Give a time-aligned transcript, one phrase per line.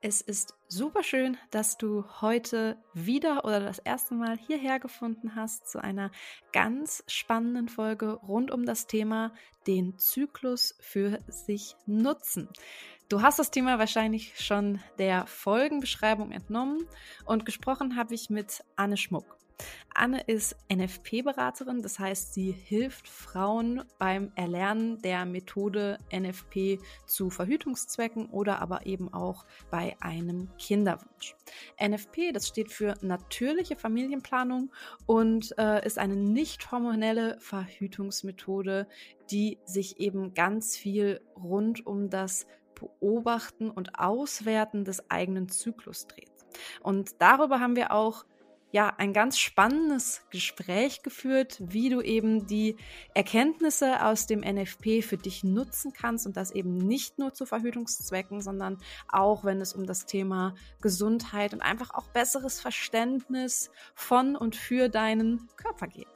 [0.00, 5.68] Es ist super schön, dass du heute wieder oder das erste Mal hierher gefunden hast
[5.68, 6.12] zu einer
[6.52, 9.32] ganz spannenden Folge rund um das Thema
[9.66, 12.48] den Zyklus für sich nutzen.
[13.08, 16.86] Du hast das Thema wahrscheinlich schon der Folgenbeschreibung entnommen
[17.24, 19.37] und gesprochen habe ich mit Anne Schmuck.
[19.94, 28.26] Anne ist NFP-Beraterin, das heißt, sie hilft Frauen beim Erlernen der Methode NFP zu Verhütungszwecken
[28.26, 31.34] oder aber eben auch bei einem Kinderwunsch.
[31.82, 34.70] NFP, das steht für natürliche Familienplanung
[35.06, 38.86] und äh, ist eine nicht hormonelle Verhütungsmethode,
[39.32, 46.30] die sich eben ganz viel rund um das Beobachten und Auswerten des eigenen Zyklus dreht.
[46.82, 48.24] Und darüber haben wir auch
[48.70, 52.76] ja, ein ganz spannendes Gespräch geführt, wie du eben die
[53.14, 58.42] Erkenntnisse aus dem NFP für dich nutzen kannst und das eben nicht nur zu Verhütungszwecken,
[58.42, 64.54] sondern auch, wenn es um das Thema Gesundheit und einfach auch besseres Verständnis von und
[64.54, 66.06] für deinen Körper geht.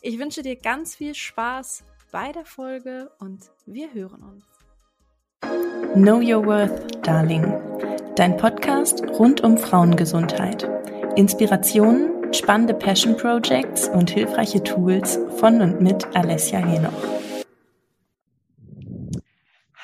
[0.00, 4.44] Ich wünsche dir ganz viel Spaß bei der Folge und wir hören uns.
[5.94, 7.54] Know Your Worth, Darling.
[8.16, 10.77] Dein Podcast rund um Frauengesundheit.
[11.18, 16.92] Inspirationen, spannende Passion Projects und hilfreiche Tools von und mit Alessia Henoch.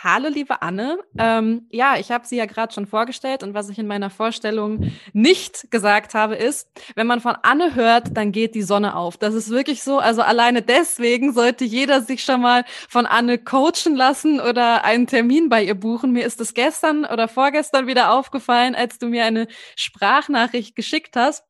[0.04, 0.98] Hallo, liebe Anne.
[1.16, 4.92] Ähm, ja, ich habe sie ja gerade schon vorgestellt und was ich in meiner Vorstellung
[5.14, 9.16] nicht gesagt habe, ist, wenn man von Anne hört, dann geht die Sonne auf.
[9.16, 9.98] Das ist wirklich so.
[10.00, 15.48] Also alleine deswegen sollte jeder sich schon mal von Anne coachen lassen oder einen Termin
[15.48, 16.12] bei ihr buchen.
[16.12, 21.46] Mir ist es gestern oder vorgestern wieder aufgefallen, als du mir eine Sprachnachricht geschickt hast.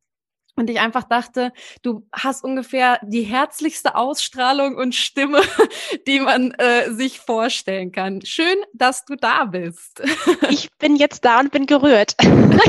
[0.57, 1.53] Und ich einfach dachte,
[1.83, 5.41] du hast ungefähr die herzlichste Ausstrahlung und Stimme,
[6.07, 8.25] die man äh, sich vorstellen kann.
[8.25, 10.03] Schön, dass du da bist.
[10.51, 12.15] Ich bin jetzt da und bin gerührt.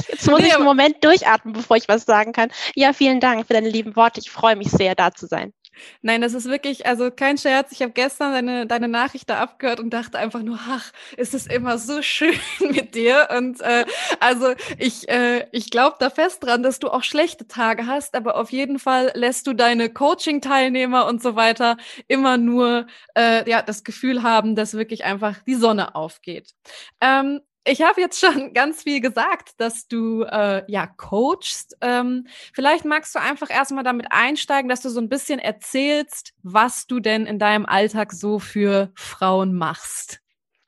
[0.09, 2.49] Jetzt muss nee, ich einen Moment durchatmen, bevor ich was sagen kann.
[2.75, 4.19] Ja, vielen Dank für deine lieben Worte.
[4.19, 5.53] Ich freue mich sehr, da zu sein.
[6.01, 7.71] Nein, das ist wirklich, also kein Scherz.
[7.71, 11.47] Ich habe gestern deine, deine Nachricht da abgehört und dachte einfach nur, ach, ist es
[11.47, 13.29] immer so schön mit dir.
[13.35, 13.85] Und äh,
[14.19, 18.35] also ich, äh, ich glaube da fest dran, dass du auch schlechte Tage hast, aber
[18.37, 22.87] auf jeden Fall lässt du deine Coaching-Teilnehmer und so weiter immer nur
[23.17, 26.53] äh, ja, das Gefühl haben, dass wirklich einfach die Sonne aufgeht.
[27.01, 31.75] Ähm, ich habe jetzt schon ganz viel gesagt, dass du äh, ja coachst.
[31.81, 36.87] Ähm, vielleicht magst du einfach erstmal damit einsteigen, dass du so ein bisschen erzählst, was
[36.87, 40.21] du denn in deinem Alltag so für Frauen machst.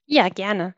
[0.10, 0.74] Ja, gerne.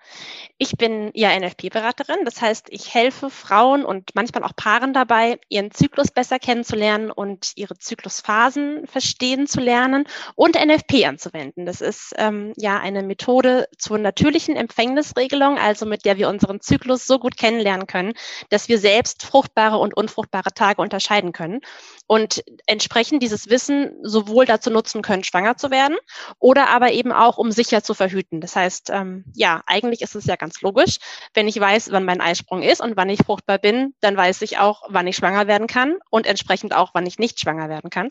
[0.58, 2.26] Ich bin ja NFP-Beraterin.
[2.26, 7.52] Das heißt, ich helfe Frauen und manchmal auch Paaren dabei, ihren Zyklus besser kennenzulernen und
[7.56, 11.68] ihre Zyklusphasen verstehen zu lernen und NFP anzuwenden.
[11.68, 17.06] Das ist ähm, ja eine Methode zur natürlichen Empfängnisregelung, also mit der wir unseren Zyklus
[17.06, 18.14] so gut kennenlernen können,
[18.50, 21.60] dass wir selbst fruchtbare und unfruchtbare Tage unterscheiden können
[22.08, 25.98] und entsprechend dieses Wissen sowohl dazu nutzen können, schwanger zu werden
[26.40, 28.42] oder aber eben auch, um sicher zu verhüten.
[28.42, 30.98] Das heißt, ähm, ja, eigentlich ist es ja ganz logisch.
[31.34, 34.58] Wenn ich weiß, wann mein Eisprung ist und wann ich fruchtbar bin, dann weiß ich
[34.58, 38.10] auch, wann ich schwanger werden kann und entsprechend auch, wann ich nicht schwanger werden kann.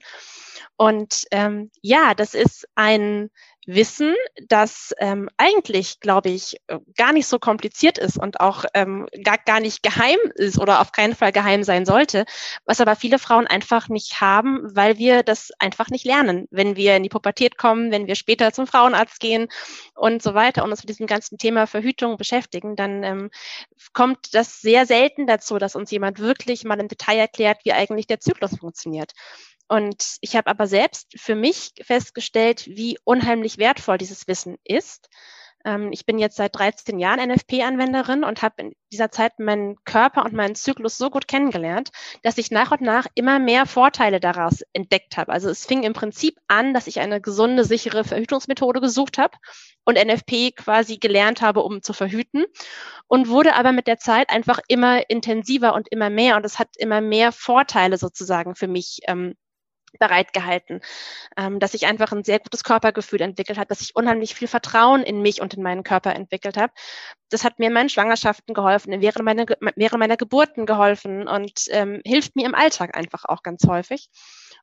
[0.76, 3.30] Und ähm, ja, das ist ein
[3.70, 4.14] Wissen,
[4.46, 9.36] das ähm, eigentlich, glaube ich, äh, gar nicht so kompliziert ist und auch ähm, gar,
[9.36, 12.24] gar nicht geheim ist oder auf keinen Fall geheim sein sollte,
[12.64, 16.96] was aber viele Frauen einfach nicht haben, weil wir das einfach nicht lernen, wenn wir
[16.96, 19.48] in die Pubertät kommen, wenn wir später zum Frauenarzt gehen
[19.94, 23.30] und so weiter und uns mit diesem ganzen Thema Verhütung beschäftigen, dann ähm,
[23.92, 28.06] kommt das sehr selten dazu, dass uns jemand wirklich mal im Detail erklärt, wie eigentlich
[28.06, 29.12] der Zyklus funktioniert.
[29.68, 35.08] Und ich habe aber selbst für mich festgestellt, wie unheimlich wertvoll dieses Wissen ist.
[35.64, 40.24] Ähm, ich bin jetzt seit 13 Jahren NFP-Anwenderin und habe in dieser Zeit meinen Körper
[40.24, 41.90] und meinen Zyklus so gut kennengelernt,
[42.22, 45.32] dass ich nach und nach immer mehr Vorteile daraus entdeckt habe.
[45.32, 49.36] Also es fing im Prinzip an, dass ich eine gesunde, sichere Verhütungsmethode gesucht habe
[49.84, 52.44] und NFP quasi gelernt habe, um zu verhüten
[53.06, 56.68] und wurde aber mit der Zeit einfach immer intensiver und immer mehr und es hat
[56.78, 59.34] immer mehr Vorteile sozusagen für mich ähm,
[59.98, 60.80] bereitgehalten,
[61.36, 65.02] ähm, dass ich einfach ein sehr gutes Körpergefühl entwickelt habe, dass ich unheimlich viel Vertrauen
[65.02, 66.72] in mich und in meinen Körper entwickelt habe.
[67.30, 69.46] Das hat mir in meinen Schwangerschaften geholfen, während meiner,
[69.76, 74.08] während meiner Geburten geholfen und ähm, hilft mir im Alltag einfach auch ganz häufig.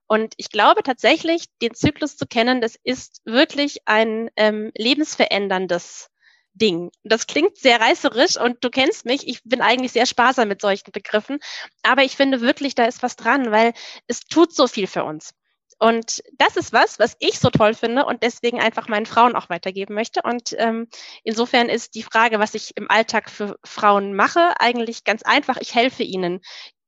[0.08, 6.10] Und ich glaube tatsächlich, den Zyklus zu kennen, das ist wirklich ein ähm, lebensveränderndes
[6.56, 6.92] Ding.
[7.04, 9.28] Das klingt sehr reißerisch und du kennst mich.
[9.28, 11.40] Ich bin eigentlich sehr sparsam mit solchen Begriffen.
[11.84, 13.74] Aber ich finde wirklich, da ist was dran, weil
[14.08, 15.34] es tut so viel für uns.
[15.78, 19.50] Und das ist was, was ich so toll finde und deswegen einfach meinen Frauen auch
[19.50, 20.22] weitergeben möchte.
[20.24, 20.88] Und ähm,
[21.24, 25.58] insofern ist die Frage, was ich im Alltag für Frauen mache, eigentlich ganz einfach.
[25.60, 26.40] Ich helfe ihnen,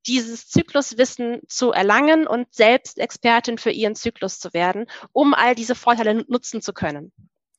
[0.07, 5.75] dieses Zykluswissen zu erlangen und selbst Expertin für ihren Zyklus zu werden, um all diese
[5.75, 7.11] Vorteile nutzen zu können.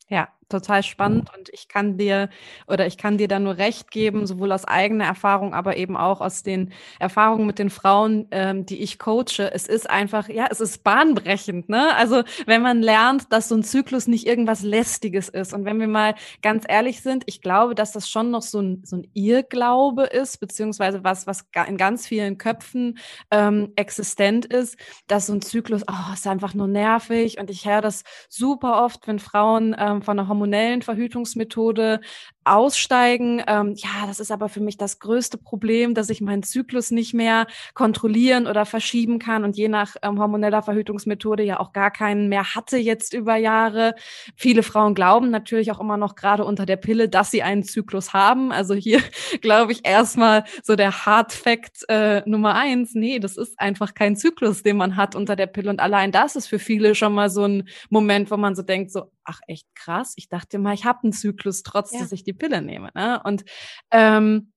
[0.08, 2.28] Ja, total spannend und ich kann dir
[2.66, 6.20] oder ich kann dir da nur recht geben, sowohl aus eigener Erfahrung, aber eben auch
[6.20, 9.50] aus den Erfahrungen mit den Frauen, ähm, die ich coache.
[9.52, 11.94] Es ist einfach, ja, es ist bahnbrechend, ne?
[11.96, 15.88] Also wenn man lernt, dass so ein Zyklus nicht irgendwas Lästiges ist und wenn wir
[15.88, 20.04] mal ganz ehrlich sind, ich glaube, dass das schon noch so ein, so ein Irrglaube
[20.04, 22.98] ist, beziehungsweise was, was in ganz vielen Köpfen
[23.30, 27.80] ähm, existent ist, dass so ein Zyklus, oh, ist einfach nur nervig und ich höre
[27.80, 32.00] das super oft, wenn Frauen ähm, von einer hormonellen Verhütungsmethode
[32.48, 33.42] aussteigen.
[33.46, 37.14] Ähm, ja, das ist aber für mich das größte Problem, dass ich meinen Zyklus nicht
[37.14, 42.28] mehr kontrollieren oder verschieben kann und je nach ähm, hormoneller Verhütungsmethode ja auch gar keinen
[42.28, 43.94] mehr hatte jetzt über Jahre.
[44.36, 48.12] Viele Frauen glauben natürlich auch immer noch gerade unter der Pille, dass sie einen Zyklus
[48.12, 48.52] haben.
[48.52, 49.00] Also hier
[49.40, 52.94] glaube ich erstmal so der Hard Fact äh, Nummer eins.
[52.94, 55.70] Nee, das ist einfach kein Zyklus, den man hat unter der Pille.
[55.70, 58.90] Und allein das ist für viele schon mal so ein Moment, wo man so denkt,
[58.90, 62.00] so, ach echt krass, ich dachte mal, ich habe einen Zyklus, trotz ja.
[62.00, 62.90] dass ich die Pille nehme.
[62.94, 63.20] Ne?
[63.24, 63.44] Und
[63.90, 64.52] ähm,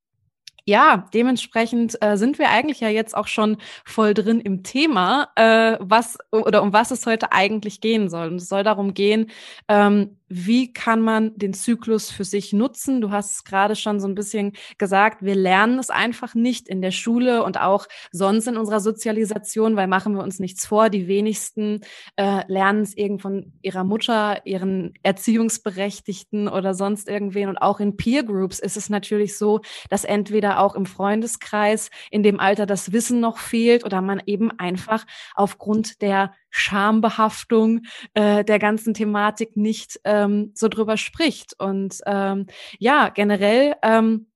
[0.66, 5.78] ja, dementsprechend äh, sind wir eigentlich ja jetzt auch schon voll drin im Thema, äh,
[5.80, 8.28] was oder um was es heute eigentlich gehen soll.
[8.28, 9.31] Und es soll darum gehen,
[9.68, 13.02] ähm, wie kann man den Zyklus für sich nutzen?
[13.02, 16.81] Du hast es gerade schon so ein bisschen gesagt, wir lernen es einfach nicht in
[16.81, 21.10] der Schule und auch sonst in unserer Sozialisation, weil machen wir uns nichts vor, die
[21.10, 21.81] wenigsten
[22.16, 27.50] äh, lernen es irgend von ihrer Mutter, ihren Erziehungsberechtigten oder sonst irgendwen.
[27.50, 29.60] Und auch in Peer Groups ist es natürlich so,
[29.90, 34.51] dass entweder auch im Freundeskreis in dem Alter das Wissen noch fehlt oder man eben
[34.59, 35.06] einfach
[35.36, 37.81] aufgrund der Schambehaftung
[38.13, 41.53] äh, der ganzen Thematik nicht ähm, so drüber spricht.
[41.59, 42.48] Und ähm,
[42.80, 44.27] ja, generell ähm,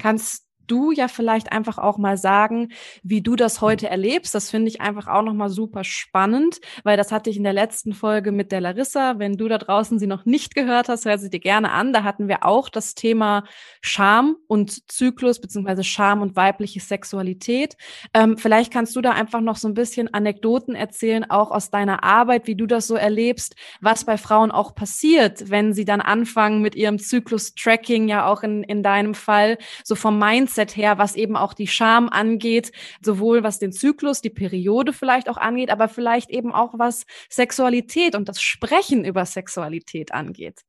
[0.00, 2.68] kannst du ja vielleicht einfach auch mal sagen,
[3.02, 4.34] wie du das heute erlebst.
[4.34, 7.92] Das finde ich einfach auch nochmal super spannend, weil das hatte ich in der letzten
[7.92, 9.18] Folge mit der Larissa.
[9.18, 11.92] Wenn du da draußen sie noch nicht gehört hast, hör sie dir gerne an.
[11.92, 13.44] Da hatten wir auch das Thema
[13.80, 17.76] Scham und Zyklus beziehungsweise Scham und weibliche Sexualität.
[18.14, 22.04] Ähm, vielleicht kannst du da einfach noch so ein bisschen Anekdoten erzählen, auch aus deiner
[22.04, 26.62] Arbeit, wie du das so erlebst, was bei Frauen auch passiert, wenn sie dann anfangen
[26.62, 31.16] mit ihrem Zyklus-Tracking, ja auch in, in deinem Fall, so vom Mindset Mindset her, was
[31.16, 32.72] eben auch die Scham angeht,
[33.02, 38.14] sowohl was den Zyklus, die Periode vielleicht auch angeht, aber vielleicht eben auch was Sexualität
[38.14, 40.62] und das Sprechen über Sexualität angeht.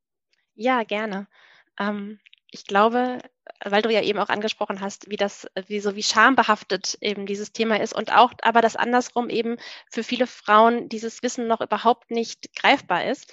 [0.56, 1.28] Ja, gerne.
[1.80, 2.20] Ähm,
[2.52, 3.20] ich glaube,
[3.64, 7.52] weil du ja eben auch angesprochen hast, wie das, wie so wie schambehaftet eben dieses
[7.52, 9.58] Thema ist und auch, aber das andersrum eben
[9.90, 13.32] für viele Frauen dieses Wissen noch überhaupt nicht greifbar ist.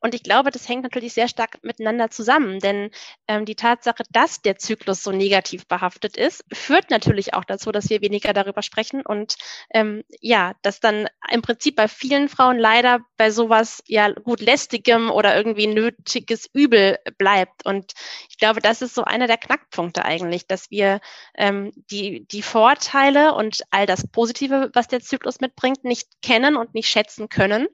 [0.00, 2.90] Und ich glaube, das hängt natürlich sehr stark miteinander zusammen, denn
[3.28, 7.90] ähm, die Tatsache, dass der Zyklus so negativ behaftet ist, führt natürlich auch dazu, dass
[7.90, 9.36] wir weniger darüber sprechen und
[9.74, 15.10] ähm, ja, dass dann im Prinzip bei vielen Frauen leider bei sowas ja gut lästigem
[15.10, 17.66] oder irgendwie nötiges Übel bleibt.
[17.66, 17.92] Und
[18.30, 19.36] ich glaube, das ist so einer der
[19.70, 21.00] Knackpunkte eigentlich, dass wir
[21.34, 26.74] ähm, die, die Vorteile und all das Positive, was der Zyklus mitbringt, nicht kennen und
[26.74, 27.68] nicht schätzen können.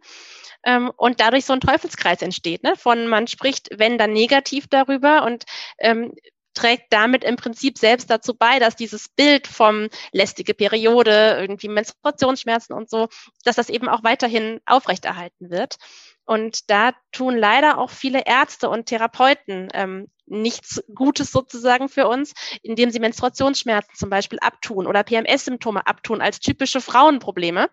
[0.64, 2.62] Ähm, und dadurch so ein Teufelskreis entsteht.
[2.62, 2.74] Ne?
[2.76, 5.44] Von man spricht, wenn dann negativ darüber und
[5.78, 6.12] ähm,
[6.54, 12.74] trägt damit im Prinzip selbst dazu bei, dass dieses Bild vom lästige Periode, irgendwie Menstruationsschmerzen
[12.74, 13.08] und so,
[13.44, 15.76] dass das eben auch weiterhin aufrechterhalten wird.
[16.24, 22.32] Und da tun leider auch viele Ärzte und Therapeuten ähm, nichts Gutes sozusagen für uns,
[22.62, 27.68] indem sie Menstruationsschmerzen zum Beispiel abtun oder PMS-Symptome abtun als typische Frauenprobleme,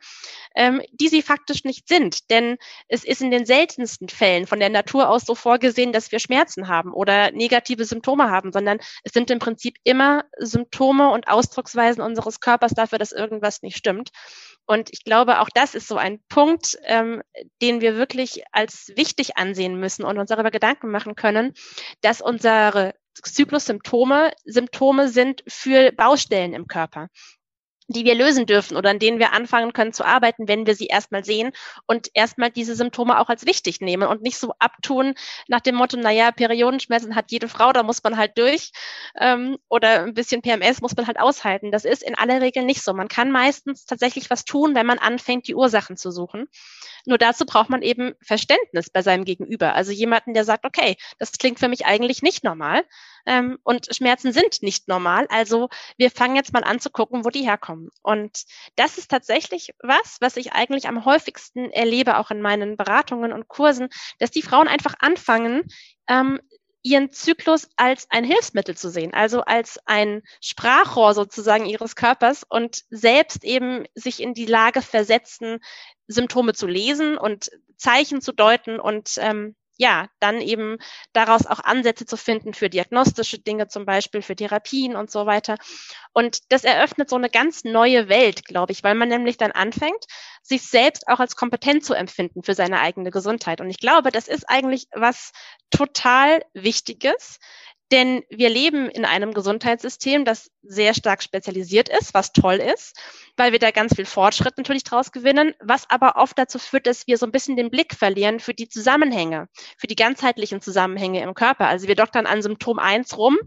[0.55, 2.29] ähm, die sie faktisch nicht sind.
[2.29, 2.57] Denn
[2.87, 6.67] es ist in den seltensten Fällen von der Natur aus so vorgesehen, dass wir Schmerzen
[6.67, 12.39] haben oder negative Symptome haben, sondern es sind im Prinzip immer Symptome und Ausdrucksweisen unseres
[12.39, 14.11] Körpers dafür, dass irgendwas nicht stimmt.
[14.65, 17.21] Und ich glaube, auch das ist so ein Punkt, ähm,
[17.61, 21.53] den wir wirklich als wichtig ansehen müssen und uns darüber Gedanken machen können,
[22.01, 27.09] dass unsere Zyklussymptome Symptome sind für Baustellen im Körper
[27.87, 30.87] die wir lösen dürfen oder an denen wir anfangen können zu arbeiten, wenn wir sie
[30.87, 31.51] erstmal sehen
[31.87, 35.15] und erstmal diese Symptome auch als wichtig nehmen und nicht so abtun
[35.47, 38.71] nach dem Motto, naja, Periodenschmerzen hat jede Frau, da muss man halt durch
[39.19, 41.71] ähm, oder ein bisschen PMS muss man halt aushalten.
[41.71, 42.93] Das ist in aller Regel nicht so.
[42.93, 46.47] Man kann meistens tatsächlich was tun, wenn man anfängt, die Ursachen zu suchen.
[47.05, 49.73] Nur dazu braucht man eben Verständnis bei seinem Gegenüber.
[49.73, 52.83] Also jemanden, der sagt, okay, das klingt für mich eigentlich nicht normal.
[53.25, 55.27] Ähm, und Schmerzen sind nicht normal.
[55.29, 57.89] Also wir fangen jetzt mal an zu gucken, wo die herkommen.
[58.01, 58.43] Und
[58.75, 63.47] das ist tatsächlich was, was ich eigentlich am häufigsten erlebe, auch in meinen Beratungen und
[63.47, 63.89] Kursen,
[64.19, 65.63] dass die Frauen einfach anfangen,
[66.07, 66.39] ähm,
[66.83, 72.83] ihren Zyklus als ein Hilfsmittel zu sehen, also als ein Sprachrohr sozusagen ihres Körpers und
[72.89, 75.59] selbst eben sich in die Lage versetzen,
[76.07, 80.77] Symptome zu lesen und Zeichen zu deuten und ähm, ja, dann eben
[81.13, 85.57] daraus auch Ansätze zu finden für diagnostische Dinge, zum Beispiel für Therapien und so weiter.
[86.13, 90.05] Und das eröffnet so eine ganz neue Welt, glaube ich, weil man nämlich dann anfängt,
[90.43, 93.61] sich selbst auch als kompetent zu empfinden für seine eigene Gesundheit.
[93.61, 95.31] Und ich glaube, das ist eigentlich was
[95.71, 97.39] total Wichtiges,
[97.93, 102.97] denn wir leben in einem Gesundheitssystem, das sehr stark spezialisiert ist, was toll ist,
[103.37, 107.05] weil wir da ganz viel Fortschritt natürlich draus gewinnen, was aber oft dazu führt, dass
[107.05, 109.47] wir so ein bisschen den Blick verlieren für die Zusammenhänge,
[109.77, 111.67] für die ganzheitlichen Zusammenhänge im Körper.
[111.67, 113.37] Also wir doktern an Symptom eins rum,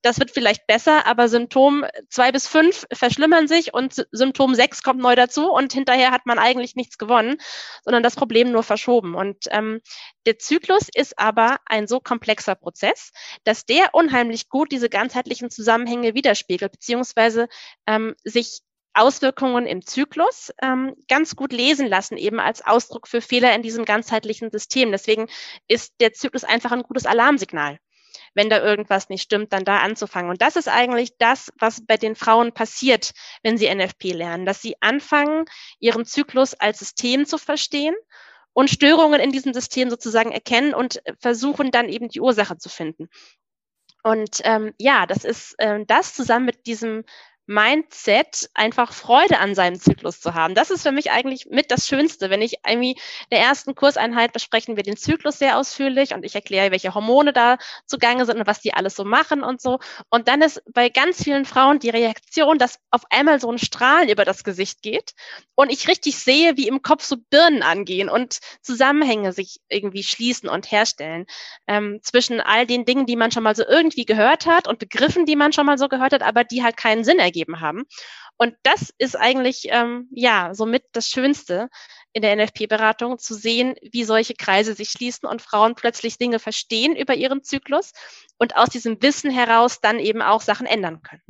[0.00, 5.00] das wird vielleicht besser, aber Symptom zwei bis fünf verschlimmern sich und Symptom sechs kommt
[5.00, 7.36] neu dazu und hinterher hat man eigentlich nichts gewonnen,
[7.84, 9.14] sondern das Problem nur verschoben.
[9.14, 9.80] Und ähm,
[10.26, 13.12] der Zyklus ist aber ein so komplexer Prozess,
[13.44, 17.48] dass der unheimlich gut diese ganzheitlichen Zusammenhänge widerspiegelt, beziehungsweise
[17.86, 18.62] ähm, sich
[18.94, 23.84] Auswirkungen im Zyklus ähm, ganz gut lesen lassen, eben als Ausdruck für Fehler in diesem
[23.84, 24.92] ganzheitlichen System.
[24.92, 25.28] Deswegen
[25.68, 27.78] ist der Zyklus einfach ein gutes Alarmsignal.
[28.34, 30.30] Wenn da irgendwas nicht stimmt, dann da anzufangen.
[30.30, 34.60] Und das ist eigentlich das, was bei den Frauen passiert, wenn sie NFP lernen, dass
[34.60, 35.44] sie anfangen,
[35.80, 37.94] ihren Zyklus als System zu verstehen
[38.52, 43.08] und Störungen in diesem System sozusagen erkennen und versuchen dann eben die Ursache zu finden.
[44.02, 47.04] Und ähm, ja, das ist äh, das zusammen mit diesem
[47.46, 50.54] Mindset, einfach Freude an seinem Zyklus zu haben.
[50.54, 52.30] Das ist für mich eigentlich mit das Schönste.
[52.30, 52.96] Wenn ich irgendwie
[53.30, 57.58] der ersten Kurseinheit besprechen wir den Zyklus sehr ausführlich und ich erkläre, welche Hormone da
[57.86, 59.80] zugange sind und was die alles so machen und so.
[60.08, 64.08] Und dann ist bei ganz vielen Frauen die Reaktion, dass auf einmal so ein Strahlen
[64.08, 65.12] über das Gesicht geht
[65.54, 70.48] und ich richtig sehe, wie im Kopf so Birnen angehen und Zusammenhänge sich irgendwie schließen
[70.48, 71.26] und herstellen
[71.66, 75.26] ähm, zwischen all den Dingen, die man schon mal so irgendwie gehört hat und Begriffen,
[75.26, 77.84] die man schon mal so gehört hat, aber die halt keinen Sinn ergeben gegeben haben.
[78.36, 81.68] Und das ist eigentlich ähm, ja somit das Schönste
[82.12, 86.94] in der NFP-Beratung, zu sehen, wie solche Kreise sich schließen und Frauen plötzlich Dinge verstehen
[86.96, 87.92] über ihren Zyklus
[88.38, 91.22] und aus diesem Wissen heraus dann eben auch Sachen ändern können.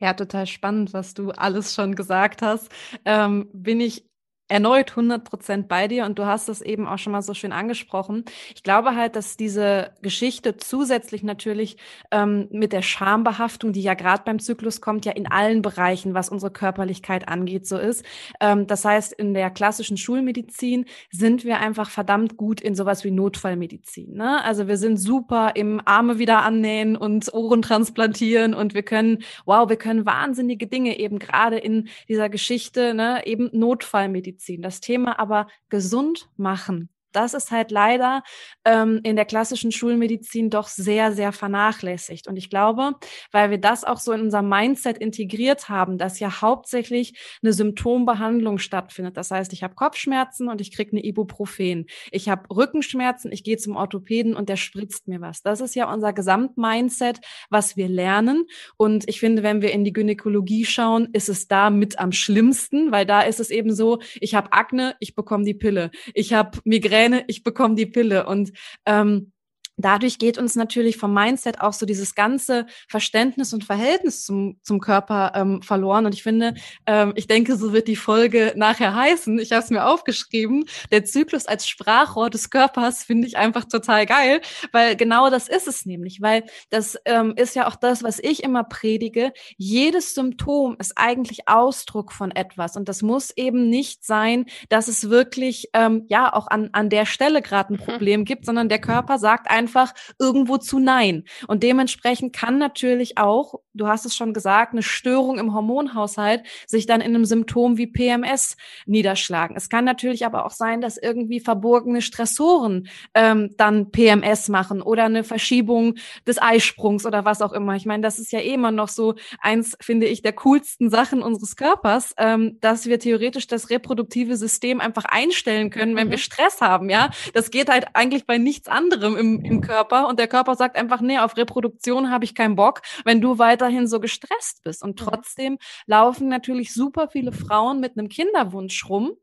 [0.00, 2.68] Ja, total spannend, was du alles schon gesagt hast.
[3.04, 4.04] Ähm, bin ich
[4.52, 7.52] erneut 100 Prozent bei dir und du hast es eben auch schon mal so schön
[7.52, 8.26] angesprochen.
[8.54, 11.78] Ich glaube halt, dass diese Geschichte zusätzlich natürlich
[12.10, 16.28] ähm, mit der Schambehaftung, die ja gerade beim Zyklus kommt, ja in allen Bereichen, was
[16.28, 18.04] unsere Körperlichkeit angeht, so ist.
[18.40, 23.10] Ähm, das heißt, in der klassischen Schulmedizin sind wir einfach verdammt gut in sowas wie
[23.10, 24.12] Notfallmedizin.
[24.12, 24.44] Ne?
[24.44, 29.66] Also wir sind super im Arme wieder annähen und Ohren transplantieren und wir können, wow,
[29.70, 34.62] wir können wahnsinnige Dinge eben gerade in dieser Geschichte, ne, eben Notfallmedizin ziehen.
[34.62, 38.22] Das Thema aber gesund machen das ist halt leider
[38.64, 42.28] ähm, in der klassischen Schulmedizin doch sehr, sehr vernachlässigt.
[42.28, 42.94] Und ich glaube,
[43.30, 48.58] weil wir das auch so in unser Mindset integriert haben, dass ja hauptsächlich eine Symptombehandlung
[48.58, 49.16] stattfindet.
[49.16, 51.86] Das heißt, ich habe Kopfschmerzen und ich kriege eine Ibuprofen.
[52.10, 55.42] Ich habe Rückenschmerzen, ich gehe zum Orthopäden und der spritzt mir was.
[55.42, 58.46] Das ist ja unser Gesamtmindset, was wir lernen.
[58.76, 62.92] Und ich finde, wenn wir in die Gynäkologie schauen, ist es da mit am schlimmsten,
[62.92, 65.90] weil da ist es eben so, ich habe Akne, ich bekomme die Pille.
[66.14, 68.26] Ich habe Migräne, Migräne, ich bekomme die Pille.
[68.26, 68.52] Und
[68.86, 69.32] ähm,
[69.76, 74.80] dadurch geht uns natürlich vom Mindset auch so dieses ganze Verständnis und Verhältnis zum, zum
[74.80, 76.06] Körper ähm, verloren.
[76.06, 76.54] Und ich finde,
[76.86, 79.38] ähm, ich denke, so wird die Folge nachher heißen.
[79.38, 80.64] Ich habe es mir aufgeschrieben.
[80.90, 84.40] Der Zyklus als Sprachrohr des Körpers finde ich einfach total geil,
[84.72, 88.42] weil genau das ist es nämlich, weil das ähm, ist ja auch das, was ich
[88.42, 89.32] immer predige.
[89.56, 92.76] Jedes Symptom ist eigentlich Ausdruck von etwas.
[92.76, 97.06] Und das muss eben nicht sein, dass es wirklich ähm, ja auch an, an der
[97.06, 97.84] Stelle gerade ein mhm.
[97.84, 101.24] Problem gibt, sondern der Körper sagt einfach, einfach irgendwo zu Nein.
[101.46, 106.86] Und dementsprechend kann natürlich auch, du hast es schon gesagt, eine Störung im Hormonhaushalt sich
[106.86, 109.56] dann in einem Symptom wie PMS niederschlagen.
[109.56, 115.04] Es kann natürlich aber auch sein, dass irgendwie verborgene Stressoren ähm, dann PMS machen oder
[115.04, 115.94] eine Verschiebung
[116.26, 117.74] des Eisprungs oder was auch immer.
[117.76, 121.22] Ich meine, das ist ja eh immer noch so eins, finde ich, der coolsten Sachen
[121.22, 126.12] unseres Körpers, ähm, dass wir theoretisch das reproduktive System einfach einstellen können, wenn mhm.
[126.12, 126.90] wir Stress haben.
[126.90, 130.76] Ja, das geht halt eigentlich bei nichts anderem im, im Körper und der Körper sagt
[130.76, 134.82] einfach, nee, auf Reproduktion habe ich keinen Bock, wenn du weiterhin so gestresst bist.
[134.82, 135.04] Und mhm.
[135.04, 139.16] trotzdem laufen natürlich super viele Frauen mit einem Kinderwunsch rum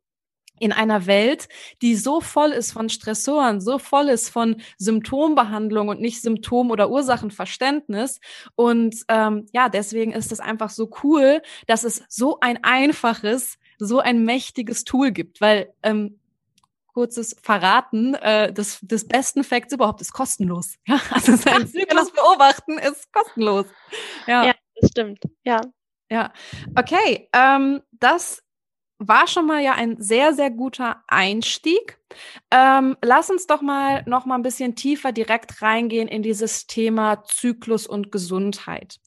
[0.60, 1.48] in einer Welt,
[1.82, 6.90] die so voll ist von Stressoren, so voll ist von Symptombehandlung und nicht Symptom- oder
[6.90, 8.20] Ursachenverständnis.
[8.56, 14.00] Und ähm, ja, deswegen ist es einfach so cool, dass es so ein einfaches, so
[14.00, 16.19] ein mächtiges Tool gibt, weil ähm,
[17.00, 20.76] kurzes Verraten äh, des, des besten Facts überhaupt ist kostenlos.
[20.86, 23.68] Ja, also sein Zyklus beobachten ist kostenlos.
[24.28, 24.48] Ja.
[24.48, 25.20] ja, das stimmt.
[25.46, 25.62] Ja.
[26.12, 26.34] Ja,
[26.76, 27.30] okay.
[27.32, 28.44] Ähm, das
[28.98, 32.00] war schon mal ja ein sehr, sehr guter Einstieg.
[32.52, 37.24] Ähm, lass uns doch mal noch mal ein bisschen tiefer direkt reingehen in dieses Thema
[37.24, 39.00] Zyklus und Gesundheit.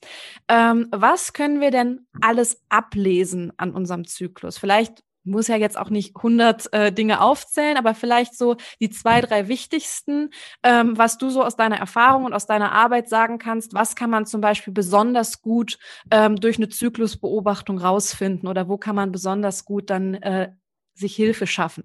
[0.49, 4.57] Ähm, was können wir denn alles ablesen an unserem Zyklus?
[4.57, 9.21] Vielleicht muss ja jetzt auch nicht 100 äh, Dinge aufzählen, aber vielleicht so die zwei,
[9.21, 10.31] drei wichtigsten,
[10.63, 13.75] ähm, was du so aus deiner Erfahrung und aus deiner Arbeit sagen kannst.
[13.75, 15.79] Was kann man zum Beispiel besonders gut
[16.11, 20.53] ähm, durch eine Zyklusbeobachtung rausfinden oder wo kann man besonders gut dann äh,
[20.95, 21.85] sich Hilfe schaffen?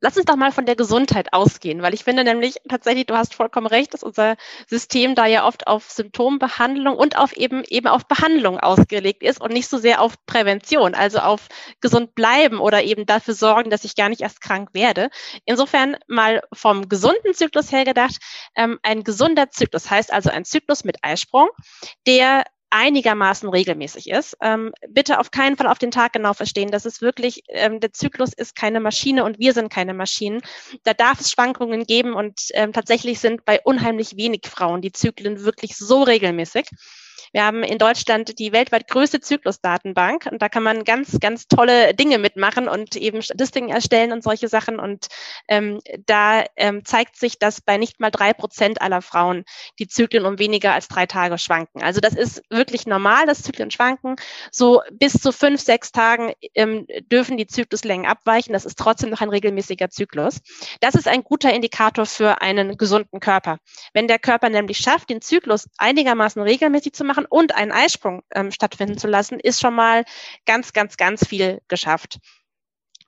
[0.00, 3.34] Lass uns doch mal von der Gesundheit ausgehen, weil ich finde nämlich tatsächlich, du hast
[3.34, 4.36] vollkommen recht, dass unser
[4.68, 9.52] System da ja oft auf Symptombehandlung und auf eben eben auf Behandlung ausgelegt ist und
[9.52, 11.48] nicht so sehr auf Prävention, also auf
[11.80, 15.10] gesund bleiben oder eben dafür sorgen, dass ich gar nicht erst krank werde.
[15.44, 18.18] Insofern mal vom gesunden Zyklus her gedacht,
[18.54, 21.48] ähm, ein gesunder Zyklus heißt also ein Zyklus mit Eisprung,
[22.06, 24.36] der einigermaßen regelmäßig ist.
[24.40, 26.70] Ähm, bitte auf keinen Fall auf den Tag genau verstehen.
[26.70, 30.40] Das ist wirklich, ähm, der Zyklus ist keine Maschine und wir sind keine Maschinen.
[30.84, 35.44] Da darf es Schwankungen geben und ähm, tatsächlich sind bei unheimlich wenig Frauen die Zyklen
[35.44, 36.68] wirklich so regelmäßig.
[37.32, 41.94] Wir haben in Deutschland die weltweit größte Zyklusdatenbank und da kann man ganz, ganz tolle
[41.94, 44.78] Dinge mitmachen und eben Statistiken erstellen und solche Sachen.
[44.78, 45.06] Und
[45.48, 49.44] ähm, da ähm, zeigt sich, dass bei nicht mal drei Prozent aller Frauen
[49.78, 51.82] die Zyklen um weniger als drei Tage schwanken.
[51.82, 54.16] Also das ist wirklich normal, dass Zyklen schwanken.
[54.50, 58.52] So bis zu fünf, sechs Tagen ähm, dürfen die Zykluslängen abweichen.
[58.52, 60.40] Das ist trotzdem noch ein regelmäßiger Zyklus.
[60.80, 63.58] Das ist ein guter Indikator für einen gesunden Körper.
[63.92, 68.52] Wenn der Körper nämlich schafft, den Zyklus einigermaßen regelmäßig zu machen, und einen Eisprung ähm,
[68.52, 70.04] stattfinden zu lassen, ist schon mal
[70.46, 72.20] ganz, ganz, ganz viel geschafft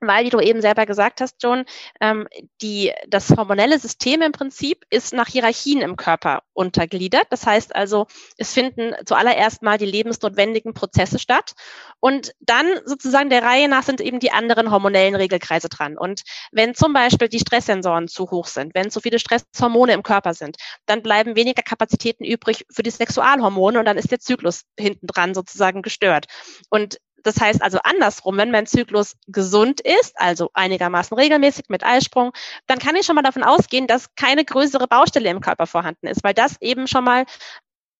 [0.00, 1.64] weil, wie du eben selber gesagt hast, John,
[2.00, 2.26] ähm,
[2.62, 7.26] die, das hormonelle System im Prinzip ist nach Hierarchien im Körper untergliedert.
[7.30, 8.06] Das heißt also,
[8.38, 11.54] es finden zuallererst mal die lebensnotwendigen Prozesse statt
[12.00, 15.98] und dann sozusagen der Reihe nach sind eben die anderen hormonellen Regelkreise dran.
[15.98, 20.34] Und wenn zum Beispiel die Stresssensoren zu hoch sind, wenn zu viele Stresshormone im Körper
[20.34, 25.06] sind, dann bleiben weniger Kapazitäten übrig für die Sexualhormone und dann ist der Zyklus hinten
[25.06, 26.26] dran sozusagen gestört.
[26.70, 32.32] Und das heißt also andersrum, wenn mein Zyklus gesund ist, also einigermaßen regelmäßig mit Eisprung,
[32.66, 36.24] dann kann ich schon mal davon ausgehen, dass keine größere Baustelle im Körper vorhanden ist,
[36.24, 37.24] weil das eben schon mal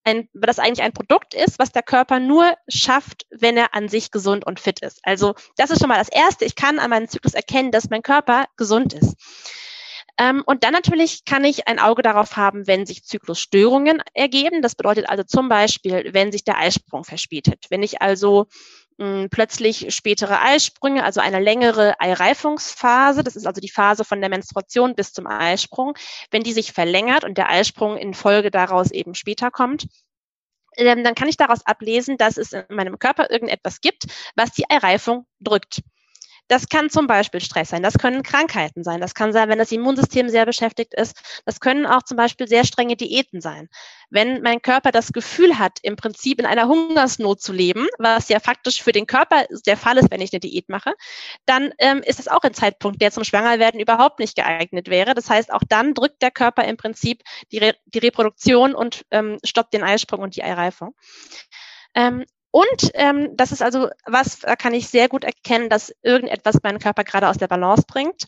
[0.04, 4.10] ein, das eigentlich ein Produkt ist, was der Körper nur schafft, wenn er an sich
[4.10, 5.00] gesund und fit ist.
[5.02, 6.44] Also das ist schon mal das Erste.
[6.44, 9.14] Ich kann an meinem Zyklus erkennen, dass mein Körper gesund ist.
[10.18, 14.62] Ähm, und dann natürlich kann ich ein Auge darauf haben, wenn sich Zyklusstörungen ergeben.
[14.62, 17.66] Das bedeutet also zum Beispiel, wenn sich der Eisprung verspätet.
[17.70, 18.46] Wenn ich also
[19.30, 24.94] plötzlich spätere Eisprünge, also eine längere Eireifungsphase, das ist also die Phase von der Menstruation
[24.94, 25.94] bis zum Eisprung,
[26.30, 29.86] wenn die sich verlängert und der Eisprung in Folge daraus eben später kommt,
[30.76, 34.68] ähm, dann kann ich daraus ablesen, dass es in meinem Körper irgendetwas gibt, was die
[34.68, 35.82] Eireifung drückt.
[36.50, 39.70] Das kann zum Beispiel Stress sein, das können Krankheiten sein, das kann sein, wenn das
[39.70, 43.68] Immunsystem sehr beschäftigt ist, das können auch zum Beispiel sehr strenge Diäten sein.
[44.10, 48.40] Wenn mein Körper das Gefühl hat, im Prinzip in einer Hungersnot zu leben, was ja
[48.40, 50.92] faktisch für den Körper der Fall ist, wenn ich eine Diät mache,
[51.46, 55.14] dann ähm, ist das auch ein Zeitpunkt, der zum Schwangerwerden überhaupt nicht geeignet wäre.
[55.14, 59.38] Das heißt, auch dann drückt der Körper im Prinzip die, Re die Reproduktion und ähm,
[59.44, 60.96] stoppt den Eisprung und die Eireifung.
[61.94, 66.62] Ähm, und ähm, das ist also was, da kann ich sehr gut erkennen, dass irgendetwas
[66.62, 68.26] meinen Körper gerade aus der Balance bringt.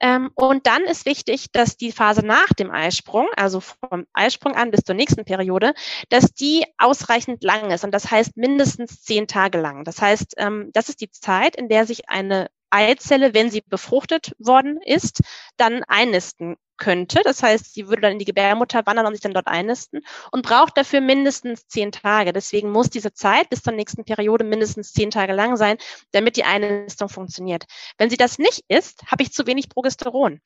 [0.00, 4.70] Ähm, und dann ist wichtig, dass die Phase nach dem Eisprung, also vom Eisprung an
[4.70, 5.74] bis zur nächsten Periode,
[6.08, 7.84] dass die ausreichend lang ist.
[7.84, 9.84] Und das heißt mindestens zehn Tage lang.
[9.84, 14.34] Das heißt, ähm, das ist die Zeit, in der sich eine Eizelle, wenn sie befruchtet
[14.38, 15.22] worden ist,
[15.56, 17.20] dann einnisten könnte.
[17.24, 20.00] Das heißt, sie würde dann in die Gebärmutter wandern und sich dann dort einnisten
[20.32, 22.32] und braucht dafür mindestens zehn Tage.
[22.32, 25.76] Deswegen muss diese Zeit bis zur nächsten Periode mindestens zehn Tage lang sein,
[26.12, 27.64] damit die Einnistung funktioniert.
[27.98, 30.40] Wenn sie das nicht ist, habe ich zu wenig Progesteron.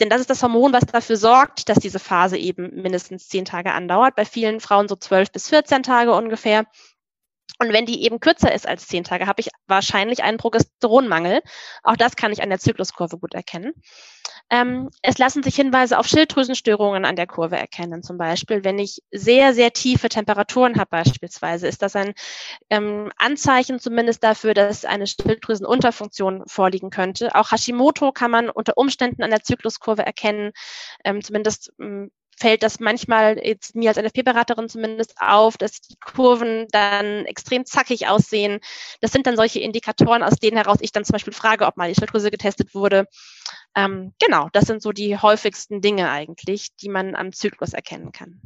[0.00, 3.72] Denn das ist das Hormon, was dafür sorgt, dass diese Phase eben mindestens zehn Tage
[3.72, 4.16] andauert.
[4.16, 6.66] Bei vielen Frauen so zwölf bis 14 Tage ungefähr.
[7.60, 11.40] Und wenn die eben kürzer ist als zehn Tage, habe ich wahrscheinlich einen Progesteronmangel.
[11.84, 13.72] Auch das kann ich an der Zykluskurve gut erkennen.
[14.50, 18.02] Ähm, es lassen sich Hinweise auf Schilddrüsenstörungen an der Kurve erkennen.
[18.02, 22.12] Zum Beispiel, wenn ich sehr, sehr tiefe Temperaturen habe beispielsweise, ist das ein
[22.70, 27.34] ähm, Anzeichen zumindest dafür, dass eine Schilddrüsenunterfunktion vorliegen könnte.
[27.34, 30.52] Auch Hashimoto kann man unter Umständen an der Zykluskurve erkennen.
[31.04, 36.66] Ähm, zumindest ähm, fällt das manchmal jetzt mir als NFP-Beraterin zumindest auf, dass die Kurven
[36.70, 38.60] dann extrem zackig aussehen.
[39.00, 41.88] Das sind dann solche Indikatoren, aus denen heraus ich dann zum Beispiel frage, ob mal
[41.88, 43.06] die Schilddrüse getestet wurde.
[43.76, 48.40] Ähm, genau, das sind so die häufigsten Dinge eigentlich, die man am Zyklus erkennen kann.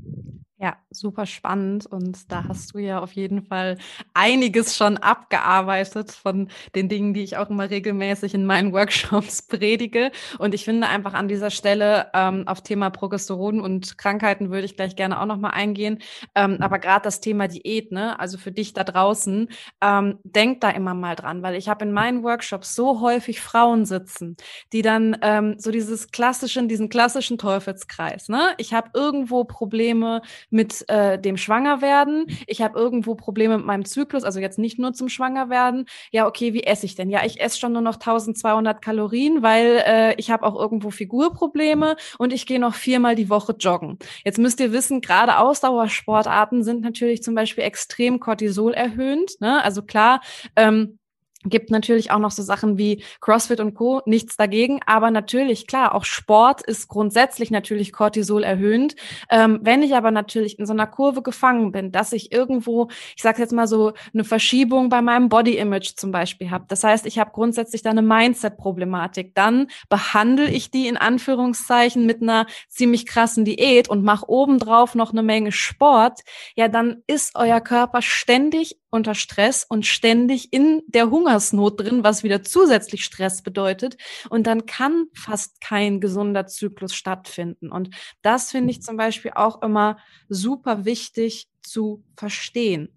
[0.60, 1.86] Ja, super spannend.
[1.86, 3.78] Und da hast du ja auf jeden Fall
[4.12, 10.10] einiges schon abgearbeitet von den Dingen, die ich auch immer regelmäßig in meinen Workshops predige.
[10.40, 14.74] Und ich finde einfach an dieser Stelle ähm, auf Thema Progesteron und Krankheiten würde ich
[14.74, 16.00] gleich gerne auch nochmal eingehen.
[16.34, 19.48] Ähm, aber gerade das Thema Diät, ne, also für dich da draußen,
[19.80, 23.84] ähm, denk da immer mal dran, weil ich habe in meinen Workshops so häufig Frauen
[23.84, 24.36] sitzen,
[24.72, 28.54] die dann ähm, so dieses klassischen, diesen klassischen Teufelskreis, ne?
[28.58, 32.26] Ich habe irgendwo Probleme mit äh, dem Schwangerwerden.
[32.46, 35.86] Ich habe irgendwo Probleme mit meinem Zyklus, also jetzt nicht nur zum Schwangerwerden.
[36.10, 37.10] Ja, okay, wie esse ich denn?
[37.10, 41.96] Ja, ich esse schon nur noch 1200 Kalorien, weil äh, ich habe auch irgendwo Figurprobleme
[42.18, 43.98] und ich gehe noch viermal die Woche joggen.
[44.24, 49.32] Jetzt müsst ihr wissen, gerade Ausdauersportarten sind natürlich zum Beispiel extrem Cortisol erhöhend.
[49.40, 49.62] Ne?
[49.62, 50.20] Also klar,
[50.56, 50.98] ähm,
[51.44, 54.02] Gibt natürlich auch noch so Sachen wie CrossFit und Co.
[54.06, 54.80] Nichts dagegen.
[54.86, 58.96] Aber natürlich, klar, auch Sport ist grundsätzlich natürlich Cortisol erhöhend.
[59.30, 63.22] Ähm, wenn ich aber natürlich in so einer Kurve gefangen bin, dass ich irgendwo, ich
[63.22, 66.64] sage jetzt mal so, eine Verschiebung bei meinem Body Image zum Beispiel habe.
[66.66, 69.36] Das heißt, ich habe grundsätzlich da eine Mindset-Problematik.
[69.36, 75.12] Dann behandle ich die in Anführungszeichen mit einer ziemlich krassen Diät und mache obendrauf noch
[75.12, 76.22] eine Menge Sport.
[76.56, 82.22] Ja, dann ist euer Körper ständig unter Stress und ständig in der Hungersnot drin, was
[82.22, 83.96] wieder zusätzlich Stress bedeutet.
[84.30, 87.70] Und dann kann fast kein gesunder Zyklus stattfinden.
[87.70, 87.90] Und
[88.22, 89.98] das finde ich zum Beispiel auch immer
[90.28, 92.88] super wichtig zu verstehen.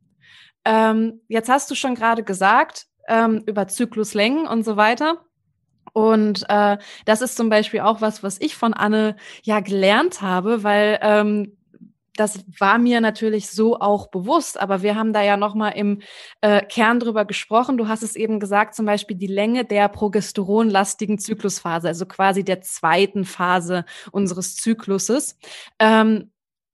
[0.63, 5.25] Ähm, jetzt hast du schon gerade gesagt, ähm, über Zykluslängen und so weiter.
[5.93, 10.63] Und äh, das ist zum Beispiel auch was, was ich von Anne ja gelernt habe,
[10.63, 11.57] weil ähm,
[12.15, 16.01] das war mir natürlich so auch bewusst, aber wir haben da ja nochmal im
[16.41, 17.77] äh, Kern drüber gesprochen.
[17.77, 22.61] Du hast es eben gesagt, zum Beispiel die Länge der progesteronlastigen Zyklusphase, also quasi der
[22.61, 25.37] zweiten Phase unseres Zykluses.
[25.79, 26.30] Ähm,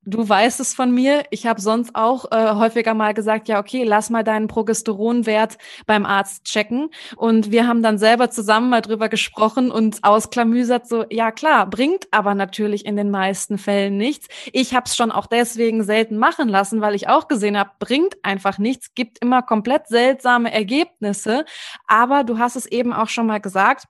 [0.09, 1.25] Du weißt es von mir.
[1.31, 6.05] Ich habe sonst auch äh, häufiger mal gesagt, ja, okay, lass mal deinen Progesteronwert beim
[6.05, 6.91] Arzt checken.
[7.17, 12.07] Und wir haben dann selber zusammen mal drüber gesprochen und ausklamüsert so, ja klar, bringt
[12.11, 14.27] aber natürlich in den meisten Fällen nichts.
[14.53, 18.15] Ich habe es schon auch deswegen selten machen lassen, weil ich auch gesehen habe, bringt
[18.23, 21.43] einfach nichts, gibt immer komplett seltsame Ergebnisse.
[21.85, 23.87] Aber du hast es eben auch schon mal gesagt,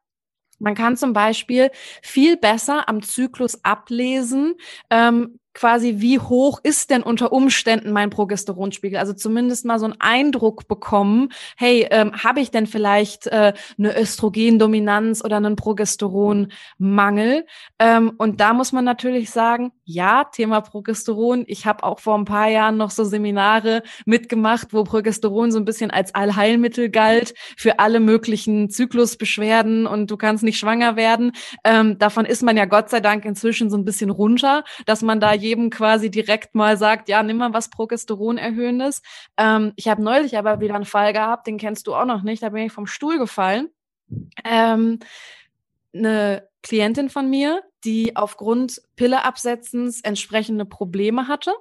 [0.59, 1.69] man kann zum Beispiel
[2.01, 4.55] viel besser am Zyklus ablesen,
[4.89, 8.99] ähm, quasi, wie hoch ist denn unter Umständen mein Progesteronspiegel?
[8.99, 13.99] Also zumindest mal so einen Eindruck bekommen, hey, ähm, habe ich denn vielleicht äh, eine
[13.99, 17.47] Östrogendominanz oder einen Progesteronmangel?
[17.79, 21.45] Ähm, und da muss man natürlich sagen, ja, Thema Progesteron.
[21.47, 25.65] Ich habe auch vor ein paar Jahren noch so Seminare mitgemacht, wo Progesteron so ein
[25.65, 31.31] bisschen als Allheilmittel galt für alle möglichen Zyklusbeschwerden und du kannst nicht schwanger werden.
[31.63, 35.19] Ähm, davon ist man ja Gott sei Dank inzwischen so ein bisschen runter, dass man
[35.19, 39.01] da jedem quasi direkt mal sagt, ja, nimm mal was Progesteron erhöhendes.
[39.37, 42.43] Ähm, ich habe neulich aber wieder einen Fall gehabt, den kennst du auch noch nicht,
[42.43, 43.69] da bin ich vom Stuhl gefallen.
[44.43, 44.99] Ähm,
[45.93, 51.53] eine Klientin von mir, die aufgrund Pilleabsetzens entsprechende Probleme hatte.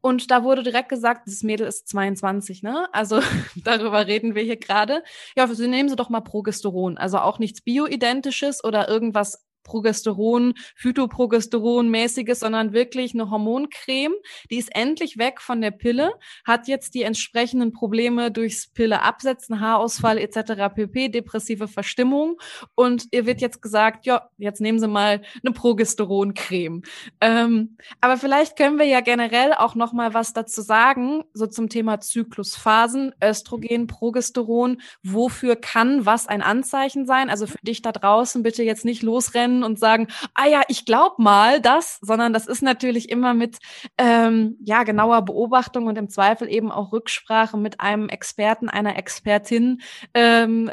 [0.00, 2.88] Und da wurde direkt gesagt, das Mädel ist 22, ne?
[2.92, 3.20] Also
[3.56, 5.02] darüber reden wir hier gerade.
[5.36, 6.96] Ja, Sie nehmen Sie doch mal Progesteron.
[6.96, 14.14] Also auch nichts Bioidentisches oder irgendwas Progesteron, Phytoprogesteron-mäßiges, sondern wirklich eine Hormoncreme.
[14.50, 16.12] Die ist endlich weg von der Pille,
[16.46, 20.74] hat jetzt die entsprechenden Probleme durchs Pille absetzen, Haarausfall etc.
[20.74, 22.40] pp, depressive Verstimmung.
[22.74, 26.82] Und ihr wird jetzt gesagt, ja, jetzt nehmen Sie mal eine Progesteroncreme.
[27.20, 31.68] Ähm, aber vielleicht können wir ja generell auch noch mal was dazu sagen, so zum
[31.68, 34.80] Thema Zyklusphasen, Östrogen, Progesteron.
[35.02, 37.28] Wofür kann was ein Anzeichen sein?
[37.28, 40.84] Also für dich da draußen bitte jetzt nicht losrennen können und sagen, ah ja, ich
[40.84, 43.58] glaube mal das, sondern das ist natürlich immer mit
[43.96, 49.80] ähm, ja genauer Beobachtung und im Zweifel eben auch Rücksprache mit einem Experten, einer Expertin
[50.14, 50.70] ähm,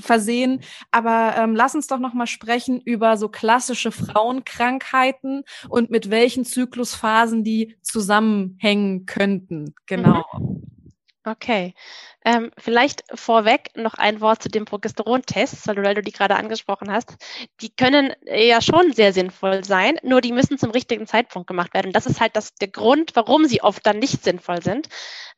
[0.00, 0.60] versehen.
[0.90, 6.44] Aber ähm, lass uns doch noch mal sprechen über so klassische Frauenkrankheiten und mit welchen
[6.44, 9.74] Zyklusphasen die zusammenhängen könnten.
[9.86, 10.24] Genau.
[10.38, 10.67] Mhm.
[11.30, 11.74] Okay.
[12.24, 17.16] Ähm, vielleicht vorweg noch ein Wort zu den Progesterontests, weil du, die gerade angesprochen hast.
[17.60, 21.92] Die können ja schon sehr sinnvoll sein, nur die müssen zum richtigen Zeitpunkt gemacht werden.
[21.92, 24.88] das ist halt das, der Grund, warum sie oft dann nicht sinnvoll sind,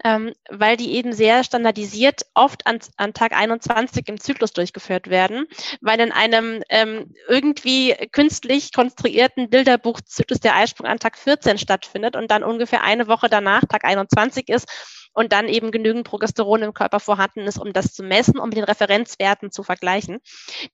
[0.05, 5.46] ähm, weil die eben sehr standardisiert oft an, an Tag 21 im Zyklus durchgeführt werden,
[5.81, 12.31] weil in einem ähm, irgendwie künstlich konstruierten Bilderbuchzyklus der Eisprung an Tag 14 stattfindet und
[12.31, 14.66] dann ungefähr eine Woche danach, Tag 21 ist
[15.12, 18.58] und dann eben genügend Progesteron im Körper vorhanden ist, um das zu messen, um mit
[18.58, 20.18] den Referenzwerten zu vergleichen.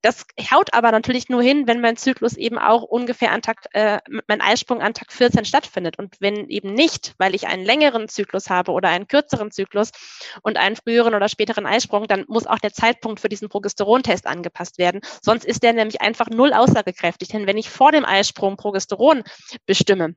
[0.03, 3.99] Das haut aber natürlich nur hin, wenn mein Zyklus eben auch ungefähr an Tag, äh,
[4.29, 5.99] mein Eisprung an Tag 14 stattfindet.
[5.99, 9.90] Und wenn eben nicht, weil ich einen längeren Zyklus habe oder einen kürzeren Zyklus
[10.42, 14.79] und einen früheren oder späteren Eisprung, dann muss auch der Zeitpunkt für diesen Progesterontest angepasst
[14.79, 15.01] werden.
[15.22, 17.29] Sonst ist der nämlich einfach null aussagekräftig.
[17.29, 19.22] Denn wenn ich vor dem Eisprung Progesteron
[19.66, 20.14] bestimme,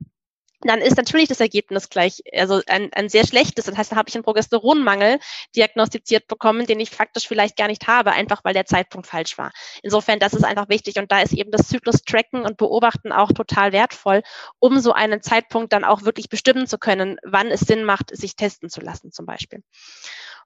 [0.62, 3.64] dann ist natürlich das Ergebnis gleich, also ein, ein sehr schlechtes.
[3.64, 5.18] Das heißt, da habe ich einen Progesteronmangel
[5.56, 9.52] diagnostiziert bekommen, den ich faktisch vielleicht gar nicht habe, einfach weil der Zeitpunkt falsch war.
[9.82, 10.98] Insofern, das ist einfach wichtig.
[10.98, 14.22] Und da ist eben das Zyklus-Tracken und Beobachten auch total wertvoll,
[14.58, 18.36] um so einen Zeitpunkt dann auch wirklich bestimmen zu können, wann es Sinn macht, sich
[18.36, 19.62] testen zu lassen zum Beispiel.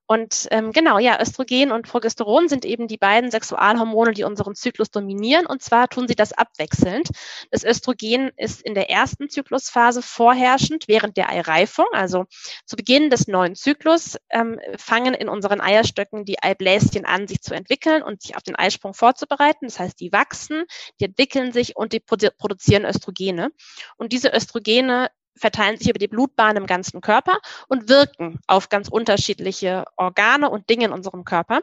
[0.06, 4.90] Und ähm, genau, ja, Östrogen und Progesteron sind eben die beiden Sexualhormone, die unseren Zyklus
[4.90, 5.46] dominieren.
[5.46, 7.08] Und zwar tun sie das abwechselnd.
[7.50, 11.86] Das Östrogen ist in der ersten Zyklusphase vorherrschend während der Eireifung.
[11.92, 12.24] Also
[12.66, 17.54] zu Beginn des neuen Zyklus ähm, fangen in unseren Eierstöcken die Eibläschen an, sich zu
[17.54, 19.66] entwickeln und sich auf den Eisprung vorzubereiten.
[19.66, 20.64] Das heißt, die wachsen,
[21.00, 23.50] die entwickeln sich und die produzieren Östrogene.
[23.96, 27.38] Und diese Östrogene verteilen sich über die Blutbahn im ganzen Körper
[27.68, 31.62] und wirken auf ganz unterschiedliche Organe und Dinge in unserem Körper.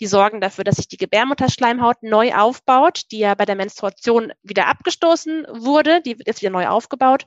[0.00, 4.68] Die sorgen dafür, dass sich die Gebärmutterschleimhaut neu aufbaut, die ja bei der Menstruation wieder
[4.68, 7.26] abgestoßen wurde, die ist wieder neu aufgebaut.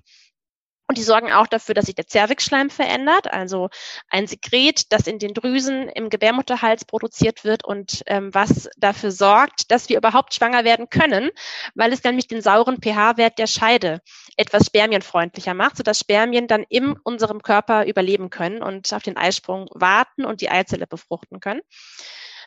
[0.93, 3.69] Und die sorgen auch dafür, dass sich der Zervixschleim verändert, also
[4.12, 9.71] ein Sekret, das in den Drüsen im Gebärmutterhals produziert wird und ähm, was dafür sorgt,
[9.71, 11.32] dass wir überhaupt schwanger werden können,
[11.73, 14.01] weil es nämlich den sauren pH-Wert der Scheide
[14.38, 19.69] etwas spermienfreundlicher macht, sodass Spermien dann in unserem Körper überleben können und auf den Eisprung
[19.73, 21.62] warten und die Eizelle befruchten können.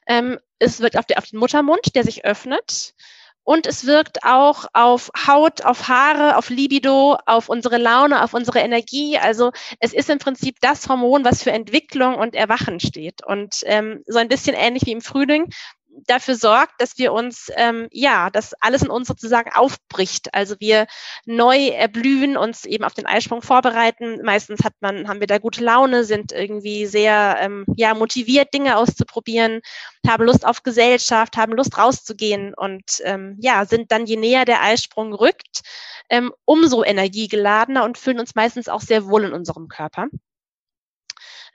[0.07, 2.95] Ähm, es wirkt auf, der, auf den Muttermund, der sich öffnet
[3.47, 8.59] und es wirkt auch auf Haut, auf Haare, auf Libido, auf unsere Laune, auf unsere
[8.59, 9.19] Energie.
[9.19, 13.25] Also es ist im Prinzip das Hormon, was für Entwicklung und Erwachen steht.
[13.25, 15.47] Und ähm, so ein bisschen ähnlich wie im Frühling
[16.07, 20.35] dafür sorgt, dass wir uns, ähm, ja, dass alles in uns sozusagen aufbricht.
[20.35, 20.87] Also wir
[21.25, 24.21] neu erblühen, uns eben auf den Eisprung vorbereiten.
[24.23, 28.77] Meistens hat man, haben wir da gute Laune, sind irgendwie sehr, ähm, ja, motiviert, Dinge
[28.77, 29.61] auszuprobieren,
[30.07, 34.63] haben Lust auf Gesellschaft, haben Lust rauszugehen und, ähm, ja, sind dann, je näher der
[34.63, 35.63] Eisprung rückt,
[36.11, 40.07] ähm, umso energiegeladener und fühlen uns meistens auch sehr wohl in unserem Körper.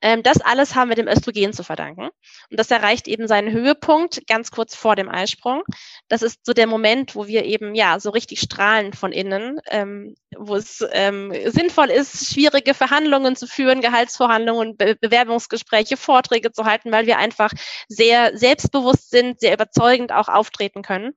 [0.01, 2.09] Ähm, das alles haben wir dem Östrogen zu verdanken.
[2.49, 5.63] Und das erreicht eben seinen Höhepunkt ganz kurz vor dem Eisprung.
[6.07, 10.15] Das ist so der Moment, wo wir eben ja so richtig strahlen von innen, ähm,
[10.35, 16.91] wo es ähm, sinnvoll ist, schwierige Verhandlungen zu führen, Gehaltsverhandlungen, Be Bewerbungsgespräche, Vorträge zu halten,
[16.91, 17.51] weil wir einfach
[17.87, 21.13] sehr selbstbewusst sind, sehr überzeugend auch auftreten können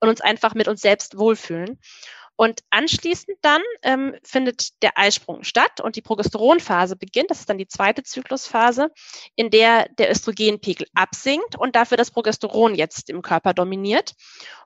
[0.00, 1.78] und uns einfach mit uns selbst wohlfühlen.
[2.36, 7.30] Und anschließend dann ähm, findet der Eisprung statt und die Progesteronphase beginnt.
[7.30, 8.90] Das ist dann die zweite Zyklusphase,
[9.36, 14.14] in der der Östrogenpegel absinkt und dafür das Progesteron jetzt im Körper dominiert.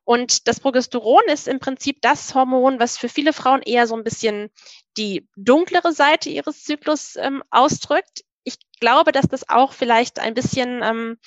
[0.05, 4.05] Und das Progesteron ist im Prinzip das Hormon, was für viele Frauen eher so ein
[4.05, 4.49] bisschen
[4.97, 10.83] die dunklere Seite ihres Zyklus ähm, ausdrückt ich glaube, dass das auch vielleicht ein bisschen
[10.83, 11.19] ähm,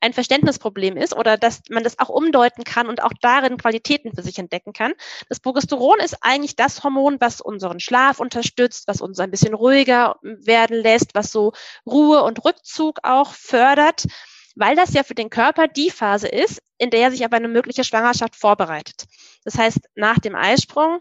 [0.00, 4.22] ein Verständnisproblem ist oder dass man das auch umdeuten kann und auch darin Qualitäten für
[4.22, 4.92] sich entdecken kann.
[5.28, 10.16] Das Progesteron ist eigentlich das Hormon, was unseren Schlaf unterstützt, was uns ein bisschen ruhiger
[10.22, 11.52] werden lässt, was so
[11.84, 14.06] Ruhe und Rückzug auch fördert,
[14.54, 17.48] weil das ja für den Körper die Phase ist, in der er sich auf eine
[17.48, 19.04] mögliche Schwangerschaft vorbereitet.
[19.44, 21.00] Das heißt, nach dem Eisprung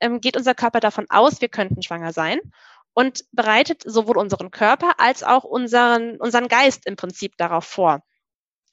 [0.00, 2.38] ähm, geht unser Körper davon aus, wir könnten schwanger sein
[2.98, 8.02] und bereitet sowohl unseren Körper als auch unseren, unseren Geist im Prinzip darauf vor.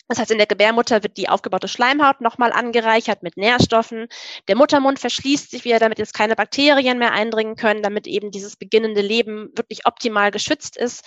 [0.08, 4.08] Das heißt, in der Gebärmutter wird die aufgebaute Schleimhaut nochmal angereichert mit Nährstoffen.
[4.48, 8.56] Der Muttermund verschließt sich wieder, damit jetzt keine Bakterien mehr eindringen können, damit eben dieses
[8.56, 11.06] beginnende Leben wirklich optimal geschützt ist.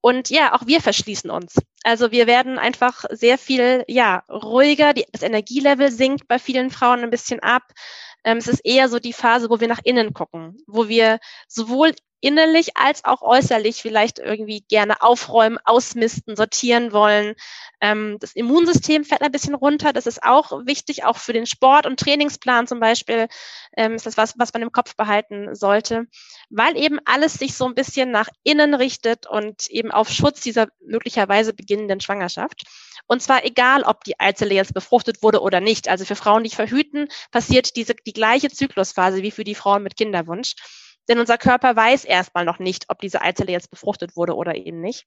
[0.00, 1.56] Und ja, auch wir verschließen uns.
[1.82, 4.92] Also wir werden einfach sehr viel, ja, ruhiger.
[4.92, 7.64] Die, das Energielevel sinkt bei vielen Frauen ein bisschen ab.
[8.22, 11.92] Ähm, es ist eher so die Phase, wo wir nach innen gucken, wo wir sowohl
[12.22, 17.34] innerlich als auch äußerlich vielleicht irgendwie gerne aufräumen, ausmisten, sortieren wollen.
[17.80, 19.92] Ähm, das Immunsystem fällt ein bisschen runter.
[19.92, 23.26] Das ist auch wichtig, auch für den Sport und Trainingsplan zum Beispiel
[23.76, 26.06] ähm, ist das was, was man im Kopf behalten sollte,
[26.48, 30.68] weil eben alles sich so ein bisschen nach innen richtet und eben auf Schutz dieser
[30.80, 32.62] möglicherweise beginnenden Schwangerschaft.
[33.08, 35.88] Und zwar egal, ob die Eizelle jetzt befruchtet wurde oder nicht.
[35.88, 39.96] Also für Frauen, die verhüten, passiert diese, die gleiche Zyklusphase wie für die Frauen mit
[39.96, 40.54] Kinderwunsch.
[41.08, 44.80] Denn unser Körper weiß erstmal noch nicht, ob diese Eizelle jetzt befruchtet wurde oder eben
[44.80, 45.06] nicht.